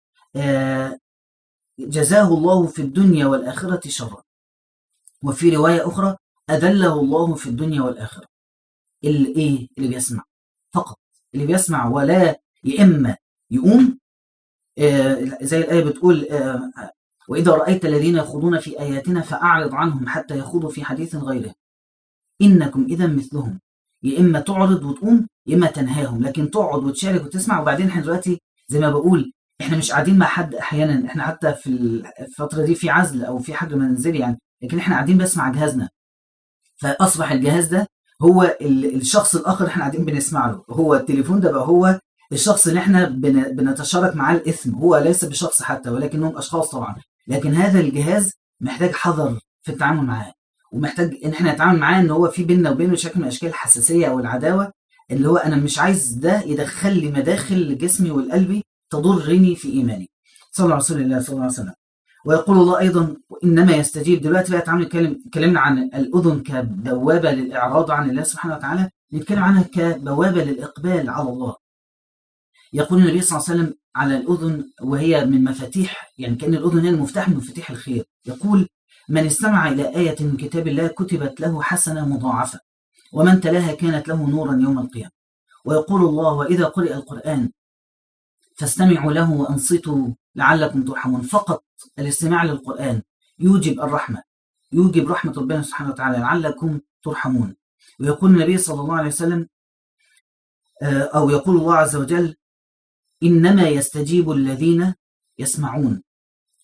جزاه 1.78 2.28
الله 2.28 2.66
في 2.66 2.82
الدنيا 2.82 3.26
والآخرة 3.26 3.88
شرا. 3.88 4.22
وفي 5.22 5.56
رواية 5.56 5.88
أخرى 5.88 6.16
أذله 6.50 7.00
الله 7.00 7.34
في 7.34 7.46
الدنيا 7.46 7.82
والآخرة. 7.82 8.26
اللي 9.04 9.28
إيه؟ 9.36 9.68
اللي 9.78 9.88
بيسمع. 9.88 10.24
فقط. 10.72 10.98
اللي 11.34 11.46
بيسمع 11.46 11.88
ولا 11.88 12.40
يا 12.64 12.82
إما 12.82 13.16
يقوم 13.50 13.98
زي 15.42 15.58
الآية 15.58 15.84
بتقول 15.84 16.28
وإذا 17.28 17.52
رأيت 17.52 17.84
الذين 17.84 18.16
يخوضون 18.16 18.60
في 18.60 18.80
آياتنا 18.80 19.20
فأعرض 19.20 19.74
عنهم 19.74 20.08
حتى 20.08 20.38
يخوضوا 20.38 20.70
في 20.70 20.84
حديث 20.84 21.14
غيره. 21.16 21.54
إنكم 22.42 22.84
إذا 22.84 23.06
مثلهم. 23.06 23.60
يا 24.02 24.20
إما 24.20 24.40
تعرض 24.40 24.84
وتقوم 24.84 25.26
يا 25.46 25.56
إما 25.56 25.66
تنهاهم. 25.66 26.22
لكن 26.22 26.50
تقعد 26.50 26.84
وتشارك 26.84 27.24
وتسمع. 27.24 27.60
وبعدين 27.60 27.88
إحنا 27.88 28.02
دلوقتي 28.02 28.40
زي 28.68 28.78
ما 28.80 28.90
بقول 28.90 29.32
إحنا 29.60 29.76
مش 29.76 29.90
قاعدين 29.92 30.18
مع 30.18 30.26
حد 30.26 30.54
أحيانا. 30.54 31.06
إحنا 31.06 31.22
حتى 31.22 31.54
في 31.54 31.68
الفترة 32.20 32.62
دي 32.64 32.74
في 32.74 32.90
عزل 32.90 33.24
أو 33.24 33.38
في 33.38 33.54
حاجة 33.54 33.74
منزلي 33.74 34.18
يعني. 34.18 34.38
لكن 34.62 34.78
إحنا 34.78 34.94
قاعدين 34.94 35.18
بس 35.18 35.36
مع 35.36 35.48
جهازنا. 35.52 35.88
فأصبح 36.76 37.32
الجهاز 37.32 37.66
ده 37.66 37.86
هو 38.22 38.56
الشخص 38.62 39.34
الآخر 39.34 39.60
اللي 39.60 39.70
إحنا 39.70 39.82
قاعدين 39.82 40.04
بنسمع 40.04 40.46
له. 40.46 40.64
هو 40.70 40.94
التليفون 40.94 41.40
ده 41.40 41.52
بقى 41.52 41.66
هو 41.66 42.00
الشخص 42.32 42.66
اللي 42.66 42.80
إحنا 42.80 43.08
بنتشارك 43.50 44.16
معاه 44.16 44.34
الإثم. 44.34 44.74
هو 44.74 44.96
ليس 44.96 45.24
بشخص 45.24 45.62
حتى 45.62 45.90
ولكنهم 45.90 46.36
أشخاص 46.38 46.68
طبعا. 46.70 46.96
لكن 47.28 47.54
هذا 47.54 47.80
الجهاز 47.80 48.32
محتاج 48.60 48.92
حذر 48.92 49.38
في 49.62 49.72
التعامل 49.72 50.02
معاه. 50.02 50.32
ومحتاج 50.76 51.16
إن 51.24 51.30
إحنا 51.30 51.52
نتعامل 51.52 51.78
معاه 51.78 52.00
إن 52.00 52.10
هو 52.10 52.30
في 52.30 52.44
بيننا 52.44 52.70
وبينه 52.70 52.94
شكل 52.94 53.20
من 53.20 53.26
أشكال 53.26 53.48
الحساسية 53.48 54.06
أو 54.06 54.18
العداوه 54.20 54.72
اللي 55.10 55.28
هو 55.28 55.36
أنا 55.36 55.56
مش 55.56 55.78
عايز 55.78 56.12
ده 56.12 56.42
يدخل 56.42 56.98
لي 57.00 57.10
مداخل 57.10 57.78
جسمي 57.78 58.10
والقلبي 58.10 58.64
تضرني 58.90 59.56
في 59.56 59.68
إيماني. 59.72 60.10
صلى 60.50 60.64
الله 60.64 60.76
رسول 60.76 61.00
الله 61.00 61.20
صلى 61.20 61.28
الله 61.28 61.42
عليه 61.42 61.52
وسلم. 61.52 61.74
ويقول 62.26 62.58
الله 62.58 62.78
أيضا 62.78 63.16
انما 63.44 63.76
يستجيب. 63.76 64.20
دلوقتي 64.20 64.52
بقى 64.52 64.60
تعالوا 64.60 64.84
نتكلم 64.84 65.22
اتكلمنا 65.26 65.60
عن 65.60 65.78
الأذن 65.78 66.40
كبوابه 66.42 67.30
للإعراض 67.30 67.90
عن 67.90 68.10
الله 68.10 68.22
سبحانه 68.22 68.56
وتعالى 68.56 68.90
نتكلم 69.12 69.42
عنها 69.42 69.62
كبوابه 69.62 70.44
للإقبال 70.44 71.10
على 71.10 71.28
الله. 71.28 71.54
يقول 72.72 72.98
النبي 73.02 73.20
صلى 73.20 73.38
الله 73.38 73.50
عليه 73.50 73.60
وسلم 73.60 73.74
على 73.96 74.16
الأذن 74.16 74.64
وهي 74.82 75.24
من 75.24 75.44
مفاتيح 75.44 76.12
يعني 76.18 76.36
كأن 76.36 76.54
الأذن 76.54 76.78
هي 76.78 76.88
المفتاح 76.90 77.28
من 77.28 77.36
مفاتيح 77.36 77.70
الخير. 77.70 78.04
يقول 78.26 78.68
من 79.08 79.26
استمع 79.26 79.68
إلى 79.68 79.96
آية 79.96 80.16
من 80.20 80.36
كتاب 80.36 80.68
الله 80.68 80.86
كتبت 80.86 81.40
له 81.40 81.62
حسنة 81.62 82.08
مضاعفة 82.08 82.60
ومن 83.12 83.40
تلاها 83.40 83.74
كانت 83.74 84.08
له 84.08 84.30
نورا 84.30 84.52
يوم 84.52 84.78
القيامة. 84.78 85.10
ويقول 85.64 86.04
الله 86.04 86.32
وإذا 86.32 86.64
قرئ 86.64 86.94
القرآن 86.94 87.50
فاستمعوا 88.56 89.12
له 89.12 89.32
وأنصتوا 89.32 90.08
لعلكم 90.34 90.84
ترحمون. 90.84 91.22
فقط 91.22 91.64
الاستماع 91.98 92.44
للقرآن 92.44 93.02
يوجب 93.38 93.80
الرحمة 93.80 94.22
يوجب 94.72 95.10
رحمة 95.10 95.32
ربنا 95.36 95.62
سبحانه 95.62 95.90
وتعالى 95.90 96.18
لعلكم 96.18 96.80
ترحمون. 97.02 97.56
ويقول 98.00 98.30
النبي 98.30 98.58
صلى 98.58 98.80
الله 98.80 98.96
عليه 98.96 99.08
وسلم 99.08 99.48
أو 100.82 101.30
يقول 101.30 101.56
الله 101.56 101.74
عز 101.76 101.96
وجل 101.96 102.36
إنما 103.22 103.68
يستجيب 103.68 104.30
الذين 104.30 104.94
يسمعون. 105.38 106.02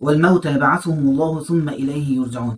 والموت 0.02 0.44
يبعثهم 0.46 0.98
الله 1.10 1.32
ثم 1.48 1.68
إليه 1.68 2.16
يرجعون. 2.16 2.56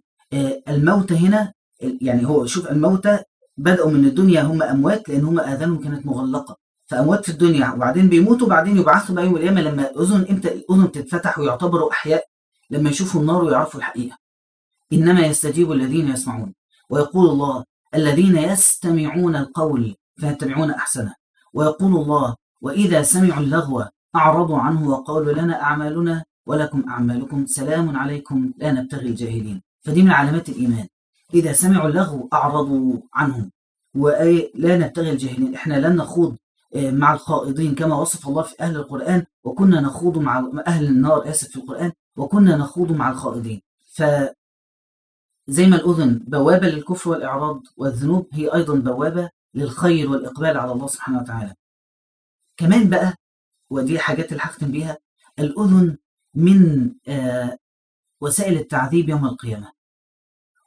الموت 0.68 1.12
هنا 1.12 1.52
يعني 1.80 2.26
هو 2.26 2.46
شوف 2.46 2.70
الموتى 2.70 3.18
بدأوا 3.56 3.90
من 3.90 4.04
الدنيا 4.04 4.42
هم 4.42 4.62
أموات 4.62 5.08
لأن 5.08 5.24
هم 5.24 5.40
آذانهم 5.40 5.78
كانت 5.84 6.06
مغلقة. 6.06 6.56
فأموات 6.86 7.24
في 7.24 7.32
الدنيا 7.32 7.72
وبعدين 7.72 8.08
بيموتوا 8.08 8.46
وبعدين 8.46 8.76
يبعثوا 8.76 9.14
بقى 9.14 9.24
يوم 9.24 9.36
القيامة 9.36 9.60
لما 9.60 9.90
الأذن 9.90 10.26
إمتى 10.30 10.48
الأذن 10.52 10.92
تتفتح 10.92 11.38
ويعتبروا 11.38 11.90
أحياء 11.90 12.24
لما 12.70 12.90
يشوفوا 12.90 13.20
النار 13.20 13.44
ويعرفوا 13.44 13.80
الحقيقة. 13.80 14.16
إنما 14.92 15.26
يستجيب 15.26 15.72
الذين 15.72 16.08
يسمعون 16.08 16.54
ويقول 16.90 17.26
الله 17.30 17.64
الذين 17.94 18.36
يستمعون 18.36 19.36
القول 19.36 19.94
فيتبعون 20.20 20.70
أحسنه. 20.70 21.14
ويقول 21.54 21.92
الله 22.02 22.36
وإذا 22.62 23.02
سمعوا 23.02 23.42
اللغو 23.42 23.84
أعرضوا 24.16 24.58
عنه 24.58 24.88
وقالوا 24.88 25.32
لنا 25.32 25.62
أعمالنا 25.62 26.24
ولكم 26.46 26.88
أعمالكم 26.88 27.46
سلام 27.46 27.96
عليكم 27.96 28.52
لا 28.56 28.72
نبتغي 28.72 29.08
الجاهلين. 29.08 29.62
فدي 29.82 30.02
من 30.02 30.10
علامات 30.10 30.48
الإيمان. 30.48 30.86
إذا 31.34 31.52
سمعوا 31.52 31.88
اللغو 31.88 32.28
أعرضوا 32.32 33.00
عنهم. 33.14 33.50
ولا 33.94 34.78
نبتغي 34.78 35.10
الجاهلين. 35.10 35.54
إحنا 35.54 35.74
لن 35.88 35.96
نخوض 35.96 36.36
مع 36.76 37.14
الخائضين 37.14 37.74
كما 37.74 37.96
وصف 37.96 38.28
الله 38.28 38.42
في 38.42 38.54
أهل 38.60 38.76
القرآن. 38.76 39.26
وكنا 39.44 39.80
نخوض 39.80 40.18
مع 40.18 40.50
أهل 40.66 40.86
النار 40.86 41.30
آسف 41.30 41.48
في 41.48 41.56
القرآن. 41.56 41.92
وكنا 42.16 42.56
نخوض 42.56 42.92
مع 42.92 43.10
الخائضين. 43.10 43.62
ف 43.94 44.02
زي 45.46 45.66
ما 45.66 45.76
الأذن 45.76 46.18
بوابة 46.18 46.68
للكفر 46.68 47.10
والإعراض 47.10 47.62
والذنوب 47.76 48.28
هي 48.32 48.54
أيضا 48.54 48.74
بوابة 48.74 49.30
للخير 49.54 50.10
والإقبال 50.10 50.56
على 50.56 50.72
الله 50.72 50.86
سبحانه 50.86 51.18
وتعالى. 51.18 51.54
كمان 52.56 52.88
بقى 52.90 53.14
ودي 53.70 53.98
حاجات 53.98 54.32
اللي 54.32 54.42
هختم 54.42 54.70
بيها 54.70 54.98
الأذن 55.38 55.96
من 56.34 56.90
آه 57.08 57.58
وسائل 58.20 58.58
التعذيب 58.58 59.08
يوم 59.08 59.24
القيامة. 59.24 59.72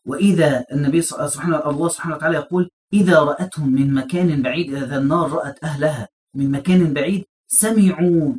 وإذا 0.05 0.65
النبي 0.71 1.01
سبحانه 1.01 1.69
الله 1.69 1.87
سبحانه 1.89 2.15
وتعالى 2.15 2.35
يقول 2.35 2.69
إذا 2.93 3.19
رأتهم 3.19 3.69
من 3.73 3.93
مكان 3.93 4.41
بعيد 4.41 4.73
إذا 4.73 4.97
النار 4.97 5.31
رأت 5.31 5.63
أهلها 5.63 6.07
من 6.33 6.51
مكان 6.51 6.93
بعيد 6.93 7.25
سمعوا 7.47 8.33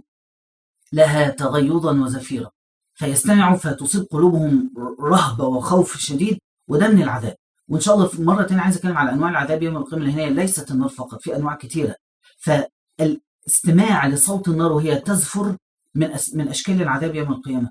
لها 0.92 1.30
تغيظا 1.30 1.92
وزفيرا. 2.00 2.50
فيستمعوا 2.94 3.56
فتصيب 3.56 4.04
قلوبهم 4.10 4.70
رهبة 5.00 5.44
وخوف 5.44 5.96
شديد 5.96 6.38
وده 6.68 6.88
من 6.88 7.02
العذاب 7.02 7.36
وإن 7.68 7.80
شاء 7.80 7.94
الله 7.94 8.06
في 8.06 8.22
مرة 8.22 8.42
تانية 8.42 8.62
عايز 8.62 8.76
أتكلم 8.76 8.96
على 8.96 9.12
أنواع 9.12 9.30
العذاب 9.30 9.62
يوم 9.62 9.76
القيامة 9.76 10.04
اللي 10.04 10.16
هي 10.22 10.30
ليست 10.30 10.70
النار 10.70 10.88
فقط 10.88 11.22
في 11.22 11.36
أنواع 11.36 11.54
كثيرة 11.54 11.96
فالاستماع 12.38 14.06
لصوت 14.06 14.48
النار 14.48 14.72
وهي 14.72 15.00
تزفر 15.00 15.56
من 15.94 16.12
أس 16.12 16.34
من 16.34 16.48
أشكال 16.48 16.82
العذاب 16.82 17.14
يوم 17.14 17.32
القيامة. 17.32 17.70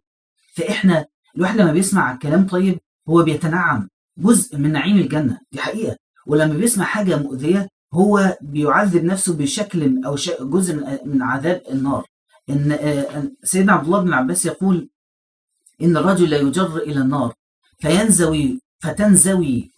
فإحنا 0.55 1.05
الواحد 1.35 1.57
لما 1.57 1.71
بيسمع 1.71 2.15
كلام 2.15 2.47
طيب 2.47 2.79
هو 3.09 3.23
بيتنعم 3.23 3.89
جزء 4.17 4.57
من 4.57 4.71
نعيم 4.71 4.97
الجنة 4.97 5.39
دي 5.51 5.59
حقيقة. 5.59 5.97
ولما 6.27 6.53
بيسمع 6.53 6.85
حاجة 6.85 7.15
مؤذية 7.15 7.67
هو 7.93 8.37
بيعذب 8.41 9.03
نفسه 9.03 9.37
بشكل 9.37 10.05
أو 10.05 10.15
جزء 10.41 11.05
من 11.05 11.21
عذاب 11.21 11.61
النار. 11.71 12.05
إن 12.49 12.77
سيدنا 13.43 13.73
عبد 13.73 13.85
الله 13.85 14.01
بن 14.01 14.13
عباس 14.13 14.45
يقول 14.45 14.89
إن 15.81 15.97
الرجل 15.97 16.29
لا 16.29 16.37
يجر 16.37 16.77
إلى 16.77 17.01
النار 17.01 17.33
فينزوي 17.79 18.59
فتنزوي 18.79 19.71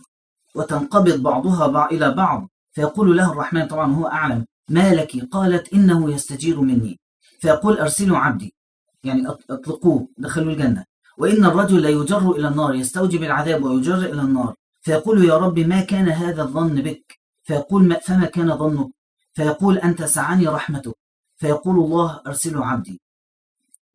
وتنقبض 0.56 1.22
بعضها 1.22 1.92
إلى 1.92 2.12
بعض. 2.12 2.50
فيقول 2.72 3.18
له 3.18 3.32
الرحمن 3.32 3.68
طبعا 3.68 3.94
هو 3.94 4.08
أعلم 4.08 4.46
ما 4.70 4.94
لك 4.94 5.26
قالت 5.32 5.74
إنه 5.74 6.12
يستجير 6.14 6.62
مني. 6.62 7.00
فيقول 7.40 7.78
أرسلوا 7.78 8.18
عبدي. 8.18 8.54
يعني 9.04 9.28
أطلقوه 9.28 10.08
دخلوا 10.18 10.54
الجنة. 10.54 10.86
وإن 11.18 11.46
الرجل 11.46 11.82
لا 11.82 11.90
يجر 11.90 12.32
إلى 12.32 12.48
النار 12.48 12.76
يستوجب 12.76 13.24
العذاب 13.24 13.64
ويجر 13.64 13.98
إلى 13.98 14.22
النار. 14.22 14.56
فيقول 14.82 15.26
يا 15.26 15.38
رب 15.38 15.60
ما 15.60 15.82
كان 15.82 16.10
هذا 16.10 16.42
الظن 16.44 16.82
بك؟ 16.82 17.20
فيقول 17.44 17.84
ما 17.84 18.00
فما 18.00 18.26
كان 18.26 18.58
ظنك؟ 18.58 18.90
فيقول 19.34 19.78
أنت 19.78 20.04
سعني 20.04 20.48
رحمتك 20.48 20.96
فيقول 21.38 21.76
الله 21.76 22.22
أرسلوا 22.28 22.66
عبدي. 22.66 23.02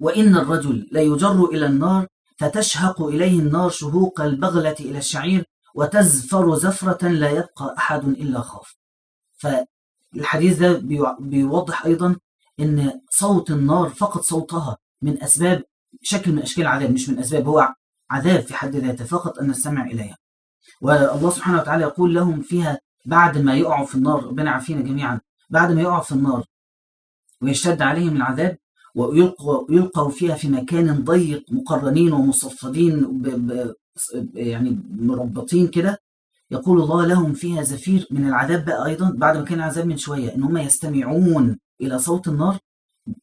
وإن 0.00 0.36
الرجل 0.36 0.88
لا 0.92 1.00
يجر 1.00 1.44
إلى 1.44 1.66
النار 1.66 2.06
فتشهق 2.36 3.02
إليه 3.02 3.38
النار 3.40 3.70
شهوق 3.70 4.20
البغلة 4.20 4.76
إلى 4.80 4.98
الشعير 4.98 5.44
وتزفر 5.74 6.54
زفرة 6.54 7.08
لا 7.08 7.30
يبقى 7.30 7.74
أحد 7.78 8.04
إلا 8.04 8.40
خاف. 8.40 8.74
فالحديث 9.36 10.58
ده 10.58 10.72
بيوضح 11.18 11.86
أيضا 11.86 12.16
أن 12.60 13.00
صوت 13.10 13.50
النار 13.50 13.88
فقط 13.90 14.20
صوتها 14.22 14.76
من 15.02 15.22
أسباب 15.22 15.62
شكل 16.02 16.32
من 16.32 16.38
أشكال 16.42 16.62
العذاب 16.62 16.90
مش 16.90 17.08
من 17.08 17.18
أسباب 17.18 17.48
هو 17.48 17.74
عذاب 18.10 18.40
في 18.40 18.54
حد 18.54 18.76
ذاته 18.76 19.04
فقط 19.04 19.38
أن 19.38 19.46
نستمع 19.50 19.84
إليها. 19.86 20.16
والله 20.80 21.30
سبحانه 21.30 21.58
وتعالى 21.60 21.82
يقول 21.82 22.14
لهم 22.14 22.42
فيها 22.42 22.78
بعد 23.06 23.38
ما 23.38 23.54
يقعوا 23.56 23.86
في 23.86 23.94
النار 23.94 24.24
ربنا 24.26 24.50
عافينا 24.50 24.80
جميعا 24.80 25.20
بعد 25.50 25.72
ما 25.72 25.80
يقعوا 25.82 26.02
في 26.02 26.12
النار 26.12 26.44
ويشتد 27.42 27.82
عليهم 27.82 28.16
العذاب 28.16 28.56
ويلقوا 28.94 30.10
فيها 30.10 30.34
في 30.34 30.48
مكان 30.48 31.04
ضيق 31.04 31.44
مقرنين 31.50 32.12
ومصفدين 32.12 33.22
يعني 34.34 34.82
مربطين 34.90 35.68
كده 35.68 35.98
يقول 36.50 36.80
الله 36.82 37.06
لهم 37.06 37.32
فيها 37.32 37.62
زفير 37.62 38.06
من 38.10 38.28
العذاب 38.28 38.64
بقى 38.64 38.86
أيضا 38.86 39.10
بعد 39.10 39.36
ما 39.36 39.44
كان 39.44 39.60
عذاب 39.60 39.86
من 39.86 39.96
شوية 39.96 40.34
إن 40.34 40.42
هم 40.42 40.56
يستمعون 40.56 41.58
إلى 41.80 41.98
صوت 41.98 42.28
النار 42.28 42.58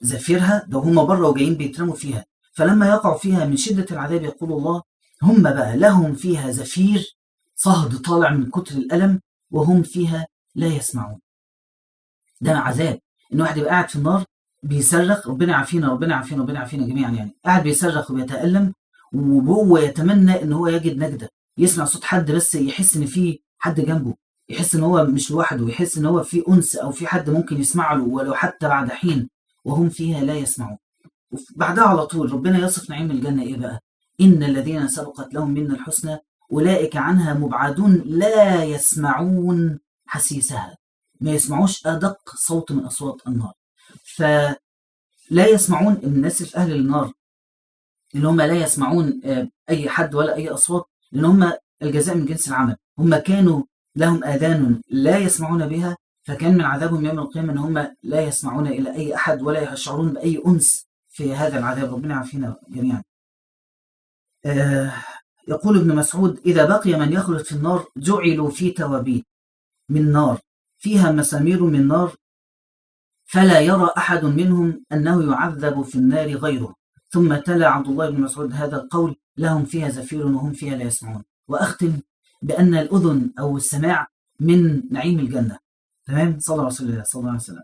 زفيرها 0.01 0.65
ده 0.67 0.79
هم 0.79 1.05
بره 1.05 1.27
وجايين 1.29 1.55
بيترموا 1.55 1.95
فيها. 1.95 2.25
فلما 2.53 2.89
يقع 2.89 3.17
فيها 3.17 3.45
من 3.45 3.57
شدة 3.57 3.85
العذاب 3.91 4.23
يقول 4.23 4.51
الله 4.51 4.81
هم 5.23 5.43
بقى 5.43 5.77
لهم 5.77 6.13
فيها 6.15 6.51
زفير 6.51 7.15
صهد 7.55 7.97
طالع 7.97 8.29
من 8.29 8.49
كتر 8.49 8.75
الألم 8.75 9.21
وهم 9.51 9.83
فيها 9.83 10.27
لا 10.55 10.67
يسمعون. 10.67 11.19
ده 12.41 12.57
عذاب. 12.57 12.99
إن 13.33 13.41
واحد 13.41 13.57
يبقى 13.57 13.69
قاعد 13.69 13.89
في 13.89 13.95
النار 13.95 14.25
بيصرخ 14.63 15.27
ربنا 15.27 15.51
يعافينا 15.51 15.87
ربنا 15.87 16.11
يعافينا 16.15 16.41
ربنا 16.41 16.55
يعافينا 16.59 16.87
جميعا 16.87 17.11
يعني. 17.11 17.35
قاعد 17.45 17.63
بيصرخ 17.63 18.11
وبيتألم 18.11 18.73
وهو 19.13 19.77
يتمنى 19.77 20.43
إن 20.43 20.53
هو 20.53 20.67
يجد 20.67 20.97
نجدة 20.97 21.29
يسمع 21.57 21.85
صوت 21.85 22.03
حد 22.03 22.31
بس 22.31 22.55
يحس 22.55 22.97
إن 22.97 23.05
في 23.05 23.39
حد 23.57 23.81
جنبه. 23.81 24.15
يحس 24.51 24.75
إن 24.75 24.83
هو 24.83 25.05
مش 25.05 25.31
لوحده 25.31 25.69
يحس 25.69 25.97
إن 25.97 26.05
هو 26.05 26.23
في 26.23 26.43
أنس 26.49 26.75
أو 26.75 26.91
في 26.91 27.07
حد 27.07 27.29
ممكن 27.29 27.59
يسمع 27.59 27.93
له 27.93 28.03
ولو 28.03 28.33
حتى 28.33 28.67
بعد 28.67 28.89
حين 28.91 29.29
وهم 29.65 29.89
فيها 29.89 30.23
لا 30.23 30.33
يسمعون. 30.35 30.77
بعدها 31.55 31.83
على 31.83 32.05
طول 32.05 32.31
ربنا 32.33 32.59
يصف 32.59 32.89
نعيم 32.89 33.11
الجنة 33.11 33.43
إيه 33.43 33.57
بقى؟ 33.57 33.79
إن 34.21 34.43
الذين 34.43 34.87
سبقت 34.87 35.33
لهم 35.33 35.51
منا 35.51 35.73
الحسنى 35.75 36.17
أولئك 36.51 36.97
عنها 36.97 37.33
مبعدون 37.33 38.01
لا 38.05 38.63
يسمعون 38.63 39.79
حسيسها. 40.05 40.77
ما 41.21 41.31
يسمعوش 41.31 41.87
أدق 41.87 42.17
صوت 42.35 42.71
من 42.71 42.85
أصوات 42.85 43.21
النار. 43.27 43.53
فلا 44.15 45.47
يسمعون 45.47 45.93
الناس 46.03 46.43
في 46.43 46.57
أهل 46.57 46.71
النار 46.75 47.11
إن 48.15 48.25
هم 48.25 48.41
لا 48.41 48.53
يسمعون 48.53 49.21
أي 49.69 49.89
حد 49.89 50.15
ولا 50.15 50.35
أي 50.35 50.49
أصوات 50.49 50.85
لأن 51.11 51.25
هم 51.25 51.53
الجزاء 51.81 52.15
من 52.17 52.25
جنس 52.25 52.47
العمل. 52.47 52.75
هم 52.99 53.15
كانوا 53.15 53.63
لهم 53.95 54.23
آذان 54.23 54.81
لا 54.89 55.17
يسمعون 55.17 55.67
بها 55.67 55.97
فكان 56.23 56.53
من 56.53 56.61
عذابهم 56.61 57.05
يوم 57.05 57.19
القيامة 57.19 57.53
إن 57.53 57.57
هم 57.57 57.87
لا 58.03 58.21
يسمعون 58.21 58.67
إلى 58.67 58.95
أي 58.95 59.15
أحد 59.15 59.41
ولا 59.41 59.73
يشعرون 59.73 60.13
بأي 60.13 60.41
أنس 60.47 60.85
في 61.09 61.35
هذا 61.35 61.59
العذاب. 61.59 61.93
ربنا 61.93 62.13
يعافينا 62.13 62.55
جميعا. 62.69 63.03
آه 64.45 64.93
يقول 65.47 65.77
ابن 65.77 65.95
مسعود 65.95 66.39
إذا 66.45 66.65
بقي 66.65 66.99
من 66.99 67.13
يخلد 67.13 67.41
في 67.45 67.51
النار 67.51 67.87
جعلوا 67.97 68.49
في 68.49 68.71
توابيت 68.71 69.25
من 69.89 70.11
نار 70.11 70.39
فيها 70.79 71.11
مسامير 71.11 71.63
من 71.63 71.87
نار 71.87 72.15
فلا 73.25 73.59
يرى 73.59 73.89
أحد 73.97 74.25
منهم 74.25 74.85
أنه 74.91 75.31
يعذب 75.31 75.81
في 75.81 75.95
النار 75.95 76.27
غيره. 76.35 76.75
ثم 77.09 77.35
تلا 77.35 77.67
عبد 77.69 77.87
الله 77.87 78.09
بن 78.09 78.21
مسعود 78.21 78.53
هذا 78.53 78.77
القول 78.77 79.15
لهم 79.37 79.65
فيها 79.65 79.89
زفير 79.89 80.27
وهم 80.27 80.53
فيها 80.53 80.75
لا 80.75 80.83
يسمعون. 80.83 81.23
وأختم 81.47 81.99
بأن 82.41 82.75
الأذن 82.75 83.31
أو 83.39 83.57
السماع 83.57 84.07
من 84.39 84.83
نعيم 84.91 85.19
الجنة. 85.19 85.57
تمام؟ 86.05 86.39
صلى 86.39 86.53
الله 86.53 86.65
عليه 86.65 86.73
وسلم 86.73 87.03
صلى 87.05 87.19
الله 87.19 87.31
عليه 87.31 87.41
وسلم. 87.41 87.63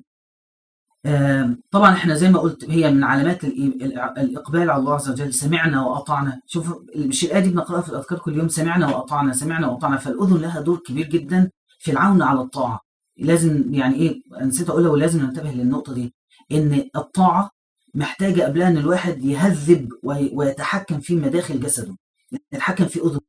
طبعا 1.71 1.93
إحنا 1.93 2.15
زي 2.15 2.29
ما 2.29 2.39
قلت 2.39 2.69
هي 2.69 2.91
من 2.91 3.03
علامات 3.03 3.43
الإقبال 3.43 4.69
على 4.69 4.79
الله 4.79 4.93
عز 4.93 5.09
وجل 5.09 5.33
سمعنا 5.33 5.85
وأطعنا. 5.85 6.41
شوف 6.45 6.71
الايه 6.95 7.39
دي 7.39 7.49
بنقراها 7.49 7.81
في 7.81 7.89
الأذكار 7.89 8.19
كل 8.19 8.37
يوم 8.37 8.47
سمعنا 8.47 8.87
وأطعنا 8.87 9.33
سمعنا 9.33 9.67
وأطعنا. 9.67 9.97
فالأذن 9.97 10.37
لها 10.37 10.61
دور 10.61 10.77
كبير 10.85 11.09
جدا 11.09 11.51
في 11.79 11.91
العون 11.91 12.21
على 12.21 12.41
الطاعة. 12.41 12.81
لازم 13.17 13.73
يعني 13.73 13.95
إيه 13.95 14.21
نسيت 14.41 14.69
أقولها 14.69 14.91
ولازم 14.91 15.21
ننتبه 15.21 15.51
للنقطة 15.51 15.93
دي 15.93 16.13
إن 16.51 16.89
الطاعة 16.95 17.51
محتاجة 17.93 18.41
قبلها 18.41 18.67
إن 18.67 18.77
الواحد 18.77 19.25
يهذب 19.25 19.89
ويتحكم 20.33 20.99
في 20.99 21.15
مداخل 21.15 21.59
جسده 21.59 21.97
يتحكم 22.51 22.85
في 22.85 22.99
أذنه 22.99 23.19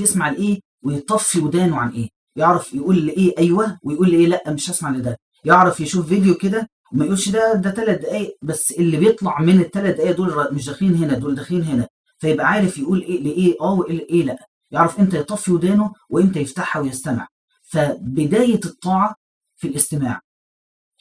يسمع 0.00 0.28
لإيه؟ 0.30 0.60
ويطفي 0.82 1.38
ودانه 1.40 1.76
عن 1.76 1.90
إيه؟ 1.90 2.08
يعرف 2.36 2.74
يقول 2.74 3.06
لايه 3.06 3.34
أيوه. 3.38 3.78
ويقول 3.82 4.10
لايه 4.10 4.26
لأ 4.26 4.42
مش 4.48 4.70
هسمع 4.70 4.90
لده. 4.90 5.18
يعرف 5.44 5.80
يشوف 5.80 6.08
فيديو 6.08 6.34
كده 6.34 6.68
وما 6.92 7.04
يقولش 7.04 7.28
ده 7.28 7.54
ده 7.54 7.70
ثلاث 7.70 8.00
دقايق. 8.00 8.36
بس 8.42 8.72
اللي 8.72 8.96
بيطلع 8.96 9.40
من 9.40 9.60
الثلاث 9.60 9.96
دقايق 9.96 10.16
دول 10.16 10.54
مش 10.54 10.66
داخلين 10.66 10.94
هنا 10.94 11.18
دول 11.18 11.34
داخلين 11.34 11.62
هنا. 11.62 11.88
فيبقى 12.18 12.46
عارف 12.46 12.78
يقول 12.78 13.02
إيه 13.02 13.22
لإيه؟ 13.22 13.56
آه 13.60 13.72
وإيه 13.74 14.08
إيه 14.10 14.24
لأ. 14.24 14.46
يعرف 14.70 15.00
إمتى 15.00 15.16
يطفي 15.18 15.52
ودانه 15.52 15.92
وإمتى 16.10 16.40
يفتحها 16.40 16.82
ويستمع. 16.82 17.28
فبداية 17.62 18.60
الطاعة 18.64 19.14
في 19.56 19.68
الاستماع. 19.68 20.20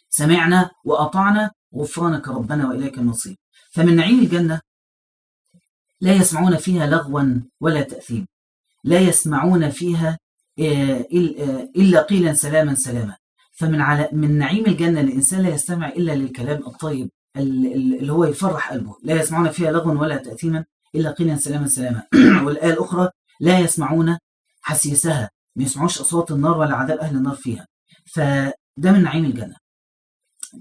سمعنا 0.10 0.72
وأطعنا 0.86 1.52
غفرانك 1.76 2.28
ربنا 2.28 2.68
وإليك 2.70 2.98
المصير. 2.98 3.36
فمن 3.72 3.96
نعيم 3.96 4.20
الجنة 4.20 4.62
لا 6.02 6.14
يسمعون 6.14 6.58
فيها 6.58 6.88
لغوا 6.88 7.42
ولا 7.60 7.82
تأثيم. 7.82 8.28
لا 8.88 9.00
يسمعون 9.00 9.70
فيها 9.70 10.18
إلا 11.78 12.02
قيلا 12.02 12.34
سلاما 12.34 12.76
سلاما. 12.76 13.16
فمن 13.60 13.82
على 13.82 14.10
من 14.12 14.38
نعيم 14.38 14.66
الجنة 14.66 15.02
الإنسان 15.02 15.42
لا 15.42 15.50
يستمع 15.50 15.90
إلا 15.90 16.12
للكلام 16.16 16.64
الطيب 16.68 17.10
اللي 17.38 18.14
هو 18.14 18.26
يفرح 18.26 18.72
قلبه. 18.72 18.96
لا 19.04 19.16
يسمعون 19.22 19.50
فيها 19.50 19.72
لغوا 19.72 20.00
ولا 20.02 20.18
تأثيما 20.18 20.66
إلا 20.96 21.12
قيلا 21.12 21.36
سلاما 21.36 21.68
سلاما. 21.68 22.04
والآية 22.46 22.74
الأخرى 22.74 23.10
لا 23.40 23.60
يسمعون 23.60 24.18
حسيسها 24.62 25.30
ما 25.56 25.64
يسمعوش 25.64 26.02
أصوات 26.02 26.32
النار 26.32 26.58
ولا 26.58 26.76
عذاب 26.76 26.98
أهل 26.98 27.16
النار 27.16 27.36
فيها. 27.36 27.68
فده 28.14 28.92
من 28.92 29.04
نعيم 29.04 29.26
الجنة. 29.26 29.56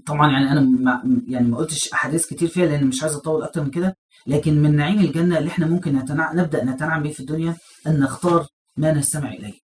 طبعا 0.05 0.31
يعني 0.31 0.51
أنا 0.51 0.59
ما 0.61 1.21
يعني 1.27 1.47
ما 1.47 1.57
قلتش 1.57 1.91
أحاديث 1.93 2.25
كتير 2.27 2.47
فيها 2.49 2.65
لأن 2.65 2.87
مش 2.87 3.03
عايز 3.03 3.15
أطول 3.15 3.43
أكتر 3.43 3.63
من 3.63 3.71
كده 3.71 3.97
لكن 4.27 4.61
من 4.61 4.75
نعيم 4.75 4.99
الجنة 4.99 5.37
اللي 5.37 5.49
إحنا 5.49 5.67
ممكن 5.67 5.95
نتنع... 5.95 6.33
نبدأ 6.33 6.63
نتنعم 6.63 7.03
به 7.03 7.11
في 7.11 7.19
الدنيا 7.19 7.55
أن 7.87 7.99
نختار 7.99 8.47
ما 8.77 8.91
نستمع 8.91 9.29
إليه. 9.33 9.59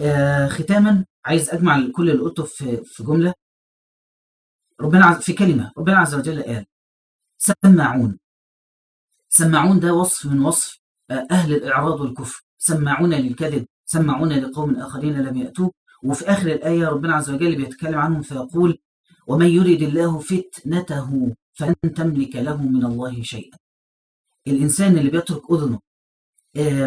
آه 0.00 0.48
ختاما 0.48 1.04
عايز 1.24 1.50
أجمع 1.50 1.88
كل 1.94 2.10
اللي 2.10 2.22
قلته 2.22 2.44
في 2.44 2.76
في 2.84 3.02
جملة. 3.04 3.34
ربنا 4.80 5.06
عز... 5.06 5.16
في 5.16 5.32
كلمة 5.32 5.72
ربنا 5.78 5.96
عز 5.98 6.14
وجل 6.14 6.42
قال 6.42 6.66
سماعون. 7.38 8.18
سماعون 9.28 9.80
ده 9.80 9.94
وصف 9.94 10.26
من 10.26 10.40
وصف 10.40 10.78
أهل 11.10 11.54
الإعراض 11.54 12.00
والكفر. 12.00 12.42
سماعون 12.58 13.14
للكذب 13.14 13.66
سماعون 13.84 14.32
لقوم 14.32 14.76
آخرين 14.76 15.20
لم 15.22 15.36
يأتوه. 15.36 15.72
وفي 16.02 16.30
آخر 16.30 16.46
الآية 16.46 16.88
ربنا 16.88 17.14
عز 17.16 17.30
وجل 17.30 17.56
بيتكلم 17.56 17.98
عنهم 17.98 18.22
فيقول 18.22 18.78
ومن 19.28 19.46
يرد 19.46 19.82
الله 19.82 20.18
فتنته 20.18 21.34
فلن 21.54 21.94
تملك 21.96 22.36
له 22.36 22.56
من 22.56 22.84
الله 22.84 23.22
شيئا. 23.22 23.58
الإنسان 24.46 24.98
اللي 24.98 25.10
بيترك 25.10 25.42
أذنه 25.50 25.78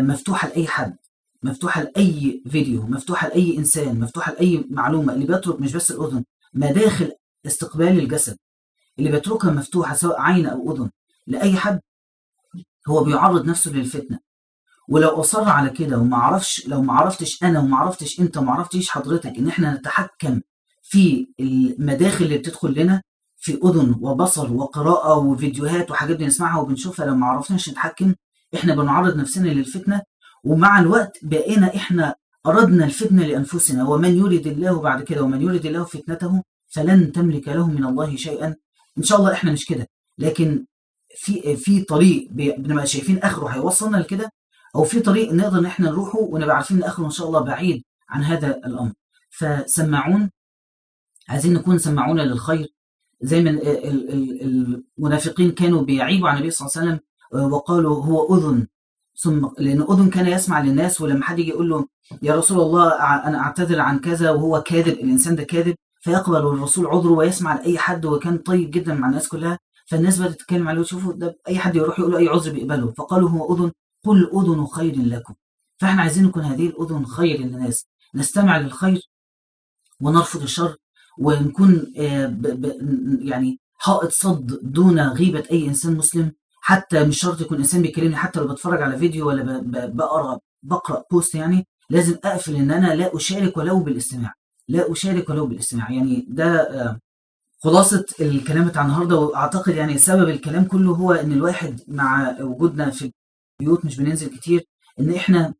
مفتوحة 0.09 0.47
لأي 0.47 0.67
حد 0.67 0.97
مفتوحة 1.43 1.81
لأي 1.83 2.43
فيديو 2.49 2.81
مفتوحة 2.87 3.27
لأي 3.27 3.57
إنسان 3.57 3.99
مفتوحة 3.99 4.31
لأي 4.31 4.65
معلومة 4.69 5.13
اللي 5.13 5.25
بيترك 5.25 5.61
مش 5.61 5.73
بس 5.73 5.91
الأذن 5.91 6.23
مداخل 6.53 7.11
استقبال 7.45 7.99
الجسد. 7.99 8.37
اللي 8.99 9.11
بيتركها 9.11 9.51
مفتوحة 9.51 9.95
سواء 9.95 10.21
عين 10.21 10.45
أو 10.47 10.71
أذن 10.75 10.89
لأي 11.27 11.55
حد 11.55 11.79
هو 12.89 13.03
بيعرض 13.03 13.45
نفسه 13.45 13.71
للفتنة. 13.71 14.19
ولو 14.89 15.09
أصر 15.09 15.43
على 15.49 15.69
كده 15.69 15.97
وما 15.97 16.17
عرفش 16.17 16.67
لو 16.67 16.81
ما 16.81 16.93
عرفتش 16.93 17.43
أنا 17.43 17.59
وما 17.59 17.77
عرفتش 17.77 18.19
أنت 18.19 18.37
وما 18.37 18.51
عرفتش 18.51 18.89
حضرتك 18.89 19.37
إن 19.37 19.47
إحنا 19.47 19.73
نتحكم 19.73 20.41
في 20.91 21.27
المداخل 21.39 22.25
اللي 22.25 22.37
بتدخل 22.37 22.73
لنا 22.79 23.01
في 23.37 23.59
أذن 23.65 23.95
وبصر 24.01 24.53
وقراءة 24.53 25.17
وفيديوهات 25.17 25.91
وحاجات 25.91 26.17
بنسمعها 26.17 26.59
وبنشوفها 26.59 27.05
لو 27.05 27.15
ما 27.15 27.25
عرفناش 27.27 27.69
نتحكم 27.69 28.13
إحنا 28.55 28.75
بنعرض 28.75 29.15
نفسنا 29.15 29.47
للفتنة. 29.49 30.01
ومع 30.43 30.79
الوقت 30.79 31.17
بقينا 31.23 31.75
إحنا 31.75 32.15
أردنا 32.45 32.85
الفتنة 32.85 33.25
لأنفسنا 33.25 33.87
ومن 33.89 34.17
يريد 34.17 34.47
الله 34.47 34.81
بعد 34.81 35.03
كده 35.03 35.21
ومن 35.23 35.41
يريد 35.41 35.65
الله 35.65 35.83
فتنته 35.83 36.43
فلن 36.67 37.11
تملك 37.11 37.47
له 37.47 37.67
من 37.67 37.85
الله 37.85 38.15
شيئا. 38.15 38.55
إن 38.97 39.03
شاء 39.03 39.19
الله 39.19 39.33
إحنا 39.33 39.51
مش 39.51 39.65
كده. 39.65 39.87
لكن 40.17 40.65
في 41.15 41.55
في 41.55 41.81
طريق 41.81 42.27
بنبقى 42.31 42.87
شايفين 42.87 43.17
آخره 43.19 43.47
هيوصلنا 43.47 43.97
لكده 43.97 44.31
أو 44.75 44.83
في 44.83 44.99
طريق 44.99 45.33
نقدر 45.33 45.59
إن 45.59 45.65
إحنا 45.65 45.89
نروحه 45.89 46.19
ونبقى 46.19 46.55
عارفين 46.55 46.77
إن 46.77 46.83
آخره 46.83 47.05
إن 47.05 47.11
شاء 47.11 47.27
الله 47.27 47.39
بعيد 47.39 47.83
عن 48.09 48.23
هذا 48.23 48.47
الأمر. 48.57 48.91
فسمعون 49.39 50.29
عايزين 51.29 51.53
نكون 51.53 51.77
سمعونا 51.77 52.21
للخير. 52.21 52.67
زي 53.21 53.43
ما 53.43 53.49
المنافقين 54.97 55.51
كانوا 55.51 55.81
بيعيبوا 55.81 56.29
على 56.29 56.37
النبي 56.37 56.51
صلى 56.51 56.67
الله 56.67 56.77
عليه 56.77 57.01
وسلم 57.31 57.53
وقالوا 57.53 58.03
هو 58.03 58.35
أذن. 58.37 58.67
ثم 59.17 59.47
لأن 59.57 59.81
أذن 59.81 60.09
كان 60.09 60.27
يسمع 60.27 60.61
للناس 60.61 61.01
ولما 61.01 61.23
حد 61.23 61.39
يجي 61.39 61.49
يقول 61.49 61.69
له 61.69 61.87
يا 62.21 62.35
رسول 62.35 62.59
الله 62.61 62.89
أنا 63.27 63.39
أعتذر 63.39 63.79
عن 63.79 63.99
كذا 63.99 64.31
وهو 64.31 64.61
كاذب 64.61 64.93
الإنسان 64.93 65.35
ده 65.35 65.43
كاذب 65.43 65.75
فيقبل 66.01 66.37
الرسول 66.37 66.87
عذره 66.87 67.11
ويسمع 67.11 67.55
لأي 67.55 67.77
حد 67.77 68.05
وكان 68.05 68.37
طيب 68.37 68.71
جدا 68.71 68.93
مع 68.93 69.07
الناس 69.07 69.27
كلها. 69.27 69.59
فالناس 69.87 70.19
بدأت 70.19 70.33
تتكلم 70.33 70.67
عليه 70.67 70.79
وتشوفوا 70.79 71.13
ده 71.13 71.37
أي 71.47 71.59
حد 71.59 71.75
يروح 71.75 71.99
يقول 71.99 72.11
له 72.11 72.17
أي 72.17 72.27
عذر 72.27 72.51
بيقبله. 72.51 72.91
فقالوا 72.91 73.29
هو 73.29 73.55
أذن 73.55 73.71
قل 74.05 74.29
أذن 74.33 74.65
خير 74.65 74.95
لكم. 74.97 75.33
فإحنا 75.77 76.01
عايزين 76.01 76.25
نكون 76.25 76.43
هذه 76.43 76.67
الأذن 76.67 77.05
خير 77.05 77.39
للناس. 77.39 77.87
نستمع 78.15 78.57
للخير 78.57 79.09
ونرفض 80.01 80.41
الشر. 80.41 80.75
ونكون 81.19 81.85
يعني 83.21 83.59
حائط 83.77 84.11
صد 84.11 84.59
دون 84.63 84.99
غيبة 84.99 85.43
أي 85.51 85.67
إنسان 85.67 85.95
مسلم 85.97 86.31
حتى 86.61 87.03
مش 87.03 87.19
شرط 87.19 87.41
يكون 87.41 87.57
إنسان 87.57 87.81
بيكلمني 87.81 88.15
حتى 88.15 88.39
لو 88.39 88.47
بتفرج 88.47 88.81
على 88.81 88.97
فيديو 88.97 89.27
ولا 89.27 89.61
بقرأ 89.87 90.39
بقرأ 90.63 91.03
بوست 91.11 91.35
يعني 91.35 91.67
لازم 91.89 92.17
أقفل 92.23 92.55
إن 92.55 92.71
أنا 92.71 92.95
لا 92.95 93.15
أشارك 93.15 93.57
ولو 93.57 93.79
بالإستماع 93.79 94.33
لا 94.67 94.91
أشارك 94.91 95.29
ولو 95.29 95.45
بالإستماع. 95.47 95.91
يعني 95.91 96.25
ده 96.29 97.01
خلاصة 97.63 98.05
الكلام 98.21 98.67
بتاع 98.67 98.81
النهارده 98.81 99.15
وأعتقد 99.15 99.75
يعني 99.75 99.97
سبب 99.97 100.29
الكلام 100.29 100.65
كله 100.65 100.91
هو 100.91 101.11
إن 101.13 101.31
الواحد 101.31 101.79
مع 101.87 102.35
وجودنا 102.41 102.89
في 102.89 103.11
البيوت 103.61 103.85
مش 103.85 103.97
بننزل 103.97 104.27
كتير 104.27 104.63
إن 104.99 105.13
إحنا 105.13 105.53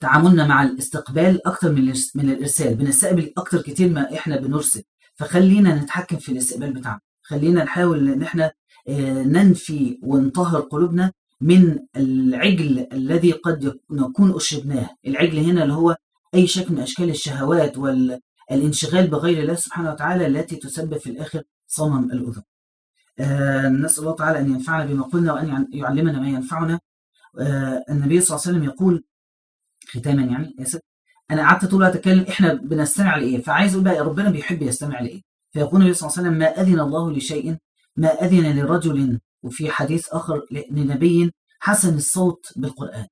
تعاملنا 0.00 0.46
مع 0.46 0.62
الاستقبال 0.62 1.46
أكتر 1.46 1.72
من 1.72 1.94
من 2.14 2.30
الإرسال. 2.30 2.74
بنستقبل 2.74 3.32
أكتر 3.36 3.62
كتير 3.62 3.90
ما 3.90 4.14
إحنا 4.14 4.40
بنرسل. 4.40 4.82
فخلينا 5.14 5.74
نتحكم 5.74 6.16
في 6.16 6.32
الاستقبال 6.32 6.72
بتاعنا. 6.72 7.00
خلينا 7.22 7.64
نحاول 7.64 8.08
إن 8.08 8.22
إحنا 8.22 8.52
ننفي 9.26 9.98
ونطهر 10.02 10.60
قلوبنا 10.60 11.12
من 11.40 11.78
العجل 11.96 12.86
الذي 12.92 13.32
قد 13.32 13.78
نكون 13.90 14.34
أشربناه. 14.34 14.88
العجل 15.06 15.38
هنا 15.38 15.62
اللي 15.62 15.74
هو 15.74 15.96
أي 16.34 16.46
شكل 16.46 16.74
من 16.74 16.80
أشكال 16.80 17.10
الشهوات 17.10 17.78
والانشغال 17.78 19.06
بغير 19.06 19.42
الله 19.42 19.54
سبحانه 19.54 19.92
وتعالى 19.92 20.26
التي 20.26 20.56
تسبب 20.56 20.96
في 20.96 21.10
الآخر 21.10 21.42
صمم 21.66 22.12
الأذن. 22.12 22.42
نسأل 23.84 24.02
الله 24.02 24.14
تعالى 24.14 24.38
أن 24.40 24.52
ينفعنا 24.52 24.84
بما 24.84 25.02
قلنا 25.02 25.32
وأن 25.32 25.66
يعلمنا 25.72 26.20
ما 26.20 26.28
ينفعنا. 26.28 26.80
النبي 27.90 28.20
صلى 28.20 28.36
الله 28.36 28.46
عليه 28.46 28.58
وسلم 28.58 28.64
يقول 28.64 29.04
ختاما 29.88 30.22
يعني. 30.22 30.54
اسف 30.60 30.80
أنا 31.30 31.42
قعدت 31.42 31.64
طول 31.64 31.82
الوقت 31.82 31.96
أتكلم 31.96 32.24
إحنا 32.28 32.54
بنستمع 32.54 33.16
لإيه؟ 33.16 33.42
فعايز 33.42 33.72
أقول 33.72 33.84
بقى 33.84 34.00
ربنا 34.00 34.30
بيحب 34.30 34.62
يستمع 34.62 35.00
لإيه؟ 35.00 35.22
فيقول 35.52 35.80
النبي 35.80 35.94
صلى 35.94 36.08
الله 36.08 36.18
عليه 36.18 36.28
وسلم 36.28 36.38
ما 36.38 36.60
أذن 36.60 36.80
الله 36.80 37.12
لشيء 37.12 37.56
ما 37.96 38.08
أذن 38.08 38.58
لرجل 38.58 39.20
وفي 39.42 39.70
حديث 39.70 40.08
آخر 40.08 40.46
لنبي 40.70 41.32
حسن 41.60 41.94
الصوت 41.94 42.46
بالقرآن. 42.56 43.06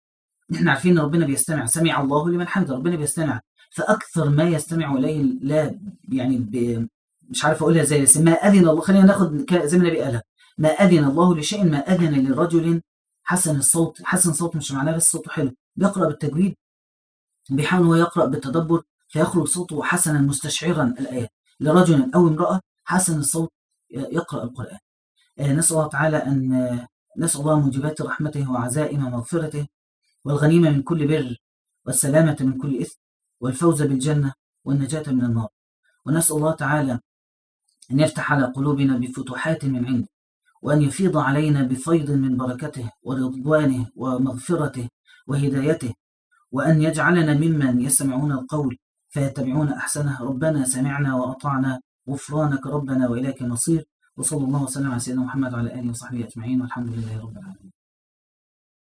إحنا 0.55 0.71
عارفين 0.71 0.99
إن 0.99 1.05
ربنا 1.05 1.27
بيستمع. 1.27 1.67
سمع 1.67 2.01
الله 2.01 2.31
لمن 2.31 2.49
حمده. 2.49 2.75
ربنا 2.75 2.97
بيستمع. 2.97 3.41
فأكثر 3.71 4.31
ما 4.31 4.45
يستمع 4.45 4.95
اليه 4.95 5.23
لا 5.43 5.79
يعني. 6.13 6.47
مش 7.31 7.45
عارف 7.45 7.63
أقولها 7.63 7.85
زي 7.85 8.03
بس 8.03 8.17
ما 8.17 8.33
أذن 8.33 8.69
الله 8.69 8.81
خلينا 8.81 9.05
ناخد 9.05 9.53
زي 9.65 9.79
ما 9.79 9.85
النبي 9.85 10.01
قالها. 10.01 10.23
ما 10.59 10.69
أذن 10.69 11.05
الله 11.05 11.37
لشيء 11.37 11.65
ما 11.65 11.79
أذن 11.79 12.27
لرجل 12.27 12.83
حسن 13.25 13.57
الصوت. 13.57 14.03
حسن 14.05 14.33
صوت 14.33 14.57
مش 14.57 14.73
معناه 14.73 14.97
بس 14.97 15.11
صوته 15.11 15.31
حلو. 15.31 15.53
بيقرأ 15.77 16.07
بالتجويد. 16.07 16.55
بيحاول 17.51 17.87
هو 17.87 17.95
يقرأ 17.95 18.27
بالتدبر 18.27 18.83
فيخرج 19.09 19.47
صوته 19.47 19.83
حسنا 19.83 20.21
مستشعرا 20.21 20.95
الآيات. 21.01 21.33
لرجل 21.61 22.11
أو 22.15 22.29
امرأة 22.29 22.61
حسن 22.85 23.19
الصوت 23.19 23.53
يقرأ 23.91 24.43
القرآن. 24.43 24.79
نسأل 25.41 25.77
الله 25.77 25.89
تعالى 25.89 26.17
أن 26.17 26.87
نسأل 27.19 27.41
الله 27.41 27.61
موجبات 27.61 28.03
رحمته 28.03 28.51
وعزائم 28.51 29.01
مغفرته 29.01 29.67
والغنيمة 30.25 30.71
من 30.71 30.83
كل 30.83 31.07
بر 31.09 31.37
والسلامة 31.87 32.37
من 32.41 32.59
كل 32.59 32.81
إثم 32.81 32.99
والفوز 33.41 33.83
بالجنة 33.83 34.33
والنجاة 34.65 35.13
من 35.13 35.25
النار. 35.25 35.49
ونسأل 36.07 36.37
الله 36.37 36.53
تعالى 36.53 37.01
أن 37.91 38.01
يفتح 38.01 38.33
على 38.33 38.45
قلوبنا 38.45 38.99
بفتوحات 38.99 39.65
من 39.65 39.87
عنده 39.87 40.09
وأن 40.63 40.83
يفيض 40.83 41.17
علينا 41.17 41.63
بفيض 41.63 42.11
من 42.11 42.37
بركته 42.37 42.91
ورضوانه 43.03 43.87
ومغفرته 43.97 44.89
وهدايته 45.27 45.95
وأن 46.53 46.83
يجعلنا 46.83 47.35
ممن 47.35 47.81
يستمعون 47.81 48.33
القول 48.33 48.77
فيتبعون 49.09 49.69
أحسنه. 49.69 50.23
ربنا 50.23 50.65
سمعنا 50.65 51.17
وأطعنا 51.17 51.81
غفرانك 52.11 52.67
ربنا 52.67 53.09
وإليك 53.09 53.43
المصير. 53.43 53.85
وصلى 54.17 54.45
الله 54.45 54.63
وسلم 54.63 54.91
على 54.91 55.01
سيدنا 55.01 55.23
محمد 55.23 55.55
وعلى 55.55 55.75
آله 55.75 55.91
وصحبه 55.91 56.25
أجمعين. 56.25 56.61
والحمد 56.61 56.89
لله 56.89 57.21
رب 57.23 57.37
العالمين. 57.39 57.76